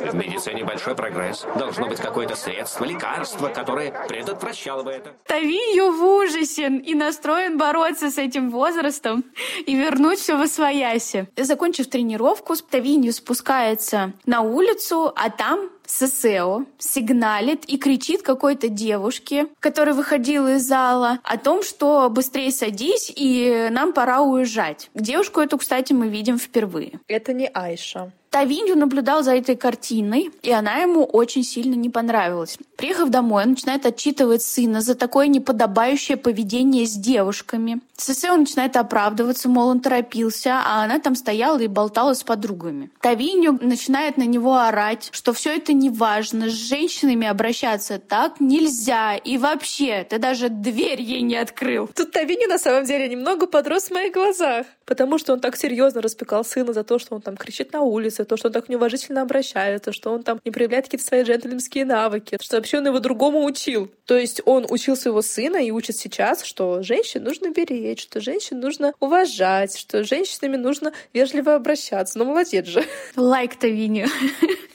[0.00, 1.46] В медицине большой прогресс.
[1.56, 5.12] Должно быть какое-то средство, лекарство, которое предотвращало бы это.
[5.26, 9.22] Тавинью в ужасе и настроен бороться с этим возрастом
[9.66, 11.28] и вернуть все в освояси.
[11.36, 19.94] Закончив тренировку, Тавинью спускается на улицу, а там ССЭО сигналит и кричит какой-то девушке, которая
[19.94, 24.90] выходила из зала, о том, что быстрее садись и нам пора уезжать.
[24.94, 27.00] Девушку эту, кстати, мы видим впервые.
[27.08, 28.12] Это не Айша.
[28.30, 32.58] Тавинью наблюдал за этой картиной, и она ему очень сильно не понравилась.
[32.76, 37.80] Приехав домой, он начинает отчитывать сына за такое неподобающее поведение с девушками.
[37.96, 42.90] Сесео начинает оправдываться, мол, он торопился, а она там стояла и болтала с подругами.
[43.00, 49.16] Тавинью начинает на него орать, что все это не важно, с женщинами обращаться так нельзя,
[49.16, 51.88] и вообще, ты даже дверь ей не открыл.
[51.88, 56.00] Тут Тавинью на самом деле немного подрос в моих глазах, потому что он так серьезно
[56.00, 59.22] распекал сына за то, что он там кричит на улице, то, что он так неуважительно
[59.22, 63.44] обращается, что он там не проявляет какие-то свои джентльменские навыки, что вообще он его другому
[63.44, 63.90] учил.
[64.04, 68.60] То есть он учил своего сына и учит сейчас, что женщин нужно беречь, что женщин
[68.60, 72.18] нужно уважать, что женщинами нужно вежливо обращаться.
[72.18, 72.84] Ну, молодец же.
[73.16, 74.06] Лайк-то Винни.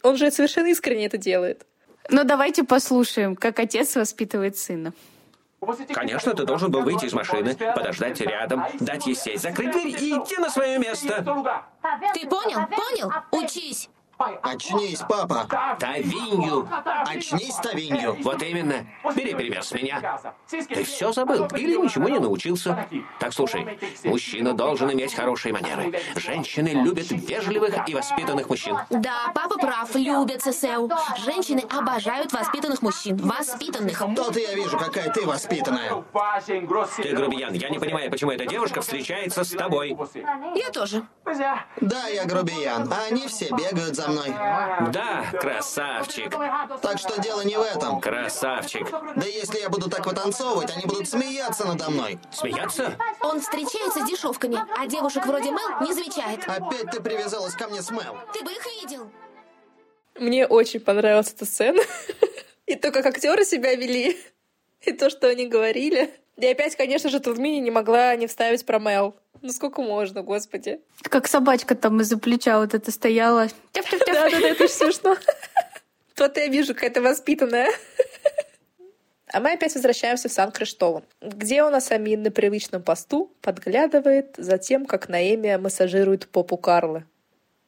[0.03, 1.65] Он же совершенно искренне это делает.
[2.09, 4.93] Ну, давайте послушаем, как отец воспитывает сына.
[5.93, 10.18] Конечно, ты должен был выйти из машины, подождать рядом, дать ей сесть, закрыть дверь и
[10.18, 11.24] идти на свое место.
[12.13, 12.68] Ты понял?
[12.68, 13.11] Понял?
[13.32, 13.89] Учись.
[14.18, 15.47] Очнись, папа.
[15.80, 16.68] Тавинью.
[17.05, 18.18] Очнись, Тавинью.
[18.24, 18.86] Вот именно.
[19.16, 20.20] Бери пример с меня.
[20.49, 22.88] Ты все забыл или ничему не научился.
[23.20, 25.99] Так слушай, мужчина должен иметь хорошие манеры.
[26.16, 28.78] Женщины любят вежливых и воспитанных мужчин.
[28.89, 30.89] Да, папа прав, любят ССУ.
[31.26, 33.18] Женщины обожают воспитанных мужчин.
[33.18, 33.99] Воспитанных.
[34.16, 36.03] То-то я вижу, какая ты воспитанная.
[36.97, 37.53] Ты грубиян.
[37.53, 39.97] Я не понимаю, почему эта девушка встречается с тобой.
[40.55, 41.05] Я тоже.
[41.82, 44.30] Да, я грубиян, они все бегают за мной.
[44.91, 46.32] Да, красавчик.
[46.82, 47.99] Так что дело не в этом.
[47.99, 48.89] Красавчик.
[48.89, 52.20] Да если я буду так вытанцовывать, они будут смеяться надо мной.
[52.32, 52.97] Смеяться?
[53.22, 56.43] Он встречается с дешевками, а девушек вроде Мэл не замечает.
[56.47, 58.18] Опять ты привязалась ко мне с Мэл.
[58.34, 59.10] Ты бы их видел.
[60.16, 61.82] Мне очень понравилась эта сцена.
[62.66, 64.18] И то, как актеры себя вели.
[64.82, 66.14] И то, что они говорили.
[66.38, 69.16] И опять, конечно же, Турмини не могла не вставить про Мэл.
[69.46, 70.80] Ну сколько можно, господи.
[71.04, 73.48] Как собачка там из-за плеча вот это стояла.
[73.74, 75.16] Да-да-да, это ж смешно.
[76.18, 77.70] Вот я вижу, какая-то воспитанная.
[79.28, 84.58] А мы опять возвращаемся в Сан-Криштован, где у нас Амин на привычном посту подглядывает за
[84.58, 87.06] тем, как Наэми массажирует попу Карлы.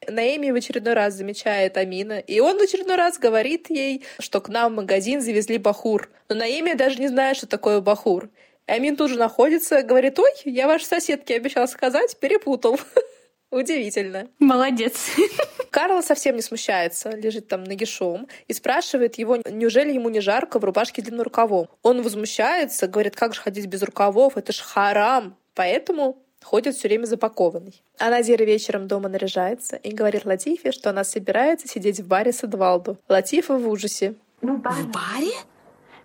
[0.08, 4.48] Наэми в очередной раз замечает Амина, и он в очередной раз говорит ей, что к
[4.48, 6.10] нам в магазин завезли бахур.
[6.28, 8.30] Но Наэми даже не знает, что такое бахур.
[8.68, 12.78] Амин тут же находится, говорит, ой, я вашей соседке обещал сказать, перепутал.
[13.50, 14.28] Удивительно.
[14.38, 15.08] Молодец.
[15.70, 20.64] Карла совсем не смущается, лежит там нагишом и спрашивает его, неужели ему не жарко в
[20.64, 21.68] рубашке длинным рукавом.
[21.82, 25.34] Он возмущается, говорит, как же ходить без рукавов, это ж харам.
[25.54, 27.82] Поэтому ходит все время запакованный.
[27.98, 32.44] А Надира вечером дома наряжается и говорит Латифе, что она собирается сидеть в баре с
[32.44, 32.98] Эдвалду.
[33.08, 34.14] Латифа в ужасе.
[34.42, 35.32] В баре?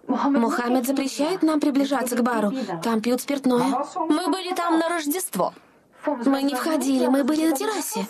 [0.08, 2.51] Мухаммед запрещает нам приближаться к бару.
[2.84, 3.86] Там пьют спиртное.
[3.95, 5.54] Мы были там на Рождество.
[6.06, 8.06] Мы не входили, мы были на террасе.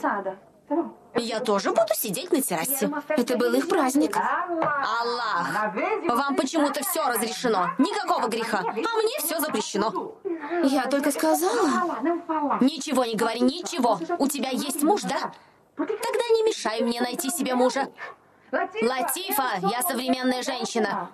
[1.16, 2.90] Я тоже буду сидеть на террасе.
[3.10, 4.18] Это был их праздник.
[4.18, 5.76] Аллах,
[6.08, 7.70] вам почему-то все разрешено.
[7.78, 8.60] Никакого греха.
[8.60, 10.16] А мне все запрещено.
[10.64, 12.00] Я только сказала.
[12.62, 14.00] Ничего не говори, ничего.
[14.18, 15.32] У тебя есть муж, да?
[15.76, 17.90] Тогда не мешай мне найти себе мужа.
[18.52, 21.10] Латифа, я современная женщина.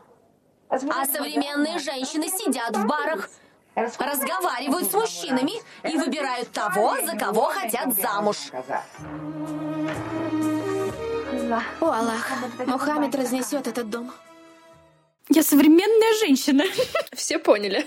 [0.69, 3.29] А современные женщины сидят в барах,
[3.75, 5.53] разговаривают с мужчинами
[5.83, 8.37] и выбирают того, за кого хотят замуж.
[11.81, 12.31] О, Аллах,
[12.67, 14.11] Мухаммед разнесет этот дом.
[15.29, 16.63] Я современная женщина.
[17.13, 17.85] Все поняли.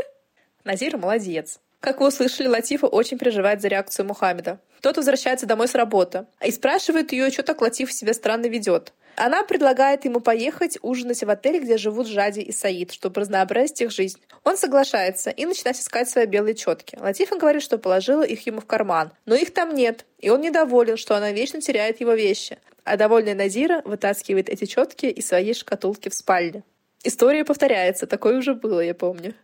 [0.64, 1.60] Назир молодец.
[1.80, 4.60] Как вы услышали, Латифа очень переживает за реакцию Мухаммеда.
[4.82, 8.92] Тот возвращается домой с работы и спрашивает ее, что так Латиф себя странно ведет.
[9.22, 13.90] Она предлагает ему поехать ужинать в отель, где живут Жади и Саид, чтобы разнообразить их
[13.90, 14.18] жизнь.
[14.44, 16.96] Он соглашается и начинает искать свои белые четки.
[16.98, 20.96] Латифа говорит, что положила их ему в карман, но их там нет, и он недоволен,
[20.96, 22.56] что она вечно теряет его вещи.
[22.84, 26.64] А довольная Назира вытаскивает эти четки из своей шкатулки в спальне.
[27.04, 29.34] История повторяется, такое уже было, я помню.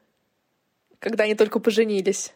[1.00, 2.32] Когда они только поженились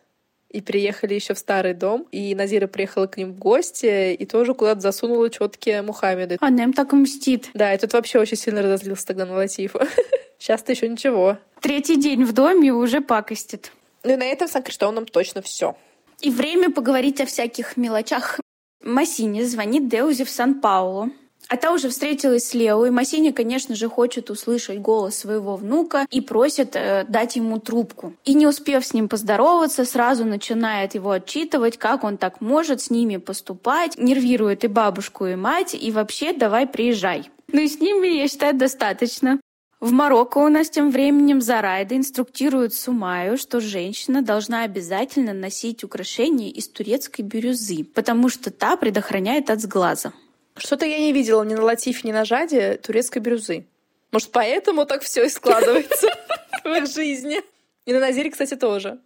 [0.50, 4.54] и приехали еще в старый дом, и Назира приехала к ним в гости и тоже
[4.54, 6.36] куда-то засунула четкие Мухаммеды.
[6.40, 7.50] Она им так мстит.
[7.54, 9.86] Да, и тут вообще очень сильно разозлился тогда на Латифа.
[10.38, 11.38] Сейчас-то еще ничего.
[11.60, 13.72] Третий день в доме уже пакостит.
[14.02, 15.76] Ну и на этом с Санкриштоуном точно все.
[16.20, 18.40] И время поговорить о всяких мелочах.
[18.82, 21.10] Массини звонит Деузе в Сан-Паулу.
[21.50, 26.06] А та уже встретилась с Лео, и Массини, конечно же, хочет услышать голос своего внука
[26.08, 28.14] и просит э, дать ему трубку.
[28.24, 32.90] И не успев с ним поздороваться, сразу начинает его отчитывать, как он так может с
[32.90, 37.28] ними поступать, нервирует и бабушку, и мать, и вообще давай приезжай.
[37.48, 39.40] Ну и с ними, я считаю, достаточно.
[39.80, 46.50] В Марокко у нас тем временем Зарайда инструктирует Сумаю, что женщина должна обязательно носить украшения
[46.50, 50.12] из турецкой бирюзы, потому что та предохраняет от сглаза.
[50.56, 53.66] Что-то я не видела ни на Латифе, ни на Жаде турецкой бирюзы.
[54.12, 56.08] Может, поэтому так все и складывается
[56.64, 57.40] в их жизни.
[57.86, 58.98] И на Назире, кстати, тоже.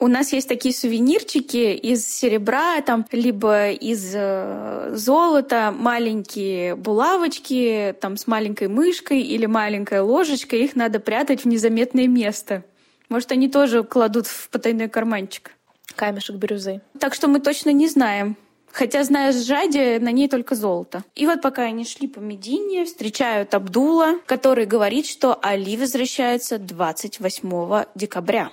[0.00, 8.16] У нас есть такие сувенирчики из серебра, там, либо из э, золота, маленькие булавочки, там,
[8.16, 10.60] с маленькой мышкой или маленькой ложечкой.
[10.60, 12.62] Их надо прятать в незаметное место.
[13.08, 15.50] Может, они тоже кладут в потайной карманчик.
[15.96, 16.80] Камешек бирюзы.
[17.00, 18.36] Так что мы точно не знаем,
[18.72, 21.02] Хотя, зная Жади, на ней только золото.
[21.14, 27.84] И вот пока они шли по Медине, встречают Абдула, который говорит, что Али возвращается 28
[27.94, 28.50] декабря.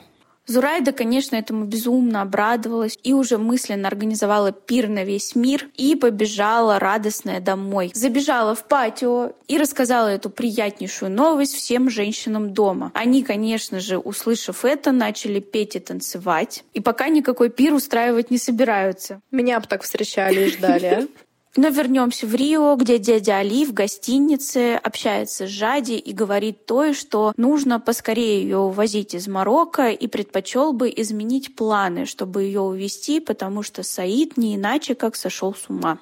[0.48, 6.80] Зурайда, конечно, этому безумно обрадовалась и уже мысленно организовала пир на весь мир и побежала
[6.80, 7.92] радостная домой.
[7.94, 12.92] Забежала в патио и рассказала эту приятнейшую новость всем женщинам дома.
[12.94, 16.64] Они, конечно же, услышав это, начали петь и танцевать.
[16.74, 19.22] И пока никакой пир устраивать не собираются.
[19.32, 21.08] Меня бы так встречали и ждали, а?
[21.58, 26.94] Но вернемся в Рио, где дядя Али в гостинице общается с Жади и говорит то,
[26.94, 33.20] что нужно поскорее ее увозить из Марокко и предпочел бы изменить планы, чтобы ее увезти,
[33.22, 36.00] потому что Саид не иначе как сошел с ума.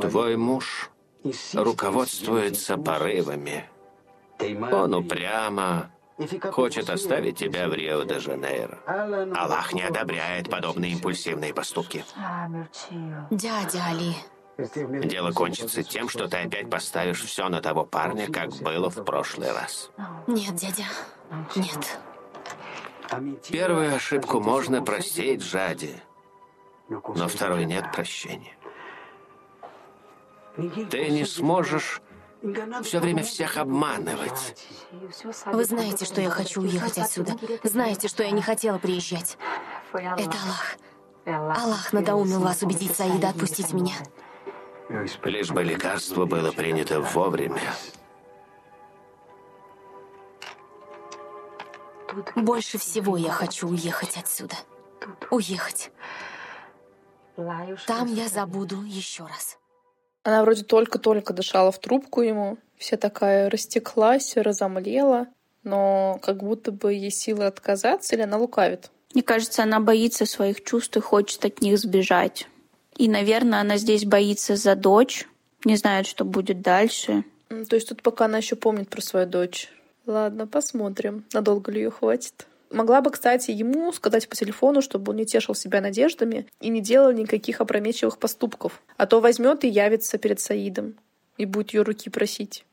[0.00, 0.90] Твой муж
[1.54, 3.64] руководствуется порывами.
[4.38, 5.90] Он упрямо
[6.52, 8.78] хочет оставить тебя в Рио-де-Жанейро.
[9.34, 12.04] Аллах не одобряет подобные импульсивные поступки.
[13.30, 14.14] Дядя Али,
[14.56, 19.50] Дело кончится тем, что ты опять поставишь все на того парня, как было в прошлый
[19.52, 19.90] раз.
[20.26, 20.84] нет, дядя,
[21.56, 21.98] нет.
[23.50, 25.94] Первую ошибку можно простить Жади,
[26.88, 28.56] но второй нет прощения.
[30.90, 32.00] Ты не сможешь
[32.82, 34.56] все время всех обманывать.
[35.46, 37.32] Вы знаете, что я хочу уехать отсюда.
[37.64, 39.36] Знаете, что я не хотела приезжать.
[39.92, 40.76] Это Аллах.
[41.26, 43.94] Аллах надоумил вас убедить Саида отпустить меня.
[44.88, 47.74] Лишь бы лекарство было принято вовремя.
[52.36, 54.54] Больше всего я хочу уехать отсюда.
[55.30, 55.90] Уехать.
[57.86, 59.58] Там я забуду еще раз.
[60.22, 65.26] Она вроде только-только дышала в трубку ему, вся такая растеклась, разомлела,
[65.64, 68.90] но как будто бы ей силы отказаться или она лукавит.
[69.12, 72.48] Мне кажется, она боится своих чувств и хочет от них сбежать.
[72.96, 75.26] И, наверное, она здесь боится за дочь,
[75.64, 77.24] не знает, что будет дальше.
[77.48, 79.68] То есть тут пока она еще помнит про свою дочь.
[80.06, 82.46] Ладно, посмотрим, надолго ли ее хватит.
[82.70, 86.80] Могла бы, кстати, ему сказать по телефону, чтобы он не тешил себя надеждами и не
[86.80, 88.82] делал никаких опрометчивых поступков.
[88.96, 90.96] А то возьмет и явится перед Саидом
[91.36, 92.64] и будет ее руки просить.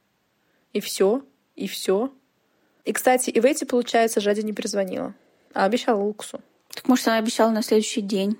[0.73, 1.23] И все,
[1.55, 2.11] и все.
[2.85, 5.13] И, кстати, и в эти, получается, Жади не перезвонила,
[5.53, 6.41] а обещала Луксу.
[6.73, 8.37] Так может, она обещала на следующий день.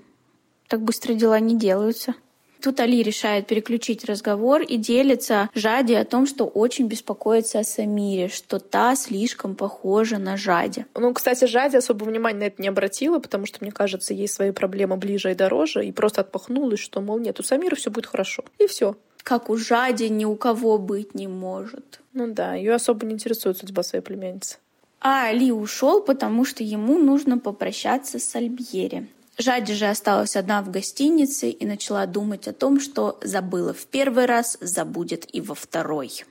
[0.71, 2.15] Так быстро дела не делаются.
[2.61, 8.29] Тут Али решает переключить разговор и делится Жади о том, что очень беспокоится о Самире,
[8.29, 10.85] что та слишком похожа на Жади.
[10.95, 14.51] Ну, кстати, Жади особо внимания на это не обратила, потому что, мне кажется, ей свои
[14.51, 18.45] проблемы ближе и дороже, и просто отпахнулась, что, мол, нет, у Самира все будет хорошо.
[18.57, 18.95] И все.
[19.23, 21.99] Как у Жади ни у кого быть не может.
[22.13, 24.55] Ну да, ее особо не интересует судьба своей племянницы.
[25.01, 29.09] А Али ушел, потому что ему нужно попрощаться с Альбьери.
[29.41, 34.25] Жади же осталась одна в гостинице и начала думать о том, что забыла в первый
[34.25, 36.23] раз, забудет и во второй.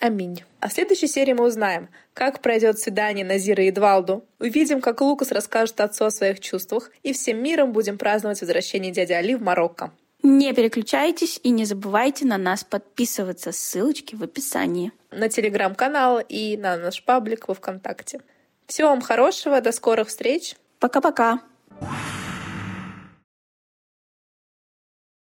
[0.00, 0.42] Аминь.
[0.58, 4.24] А в следующей серии мы узнаем, как пройдет свидание Назира и Эдвалду.
[4.40, 6.90] Увидим, как Лукас расскажет отцу о своих чувствах.
[7.02, 9.92] И всем миром будем праздновать возвращение дяди Али в Марокко.
[10.22, 13.52] Не переключайтесь и не забывайте на нас подписываться.
[13.52, 14.92] Ссылочки в описании.
[15.10, 18.22] На телеграм-канал и на наш паблик во Вконтакте.
[18.66, 20.56] Всего вам хорошего, до скорых встреч.
[20.78, 21.42] Пока-пока.
[21.82, 22.31] you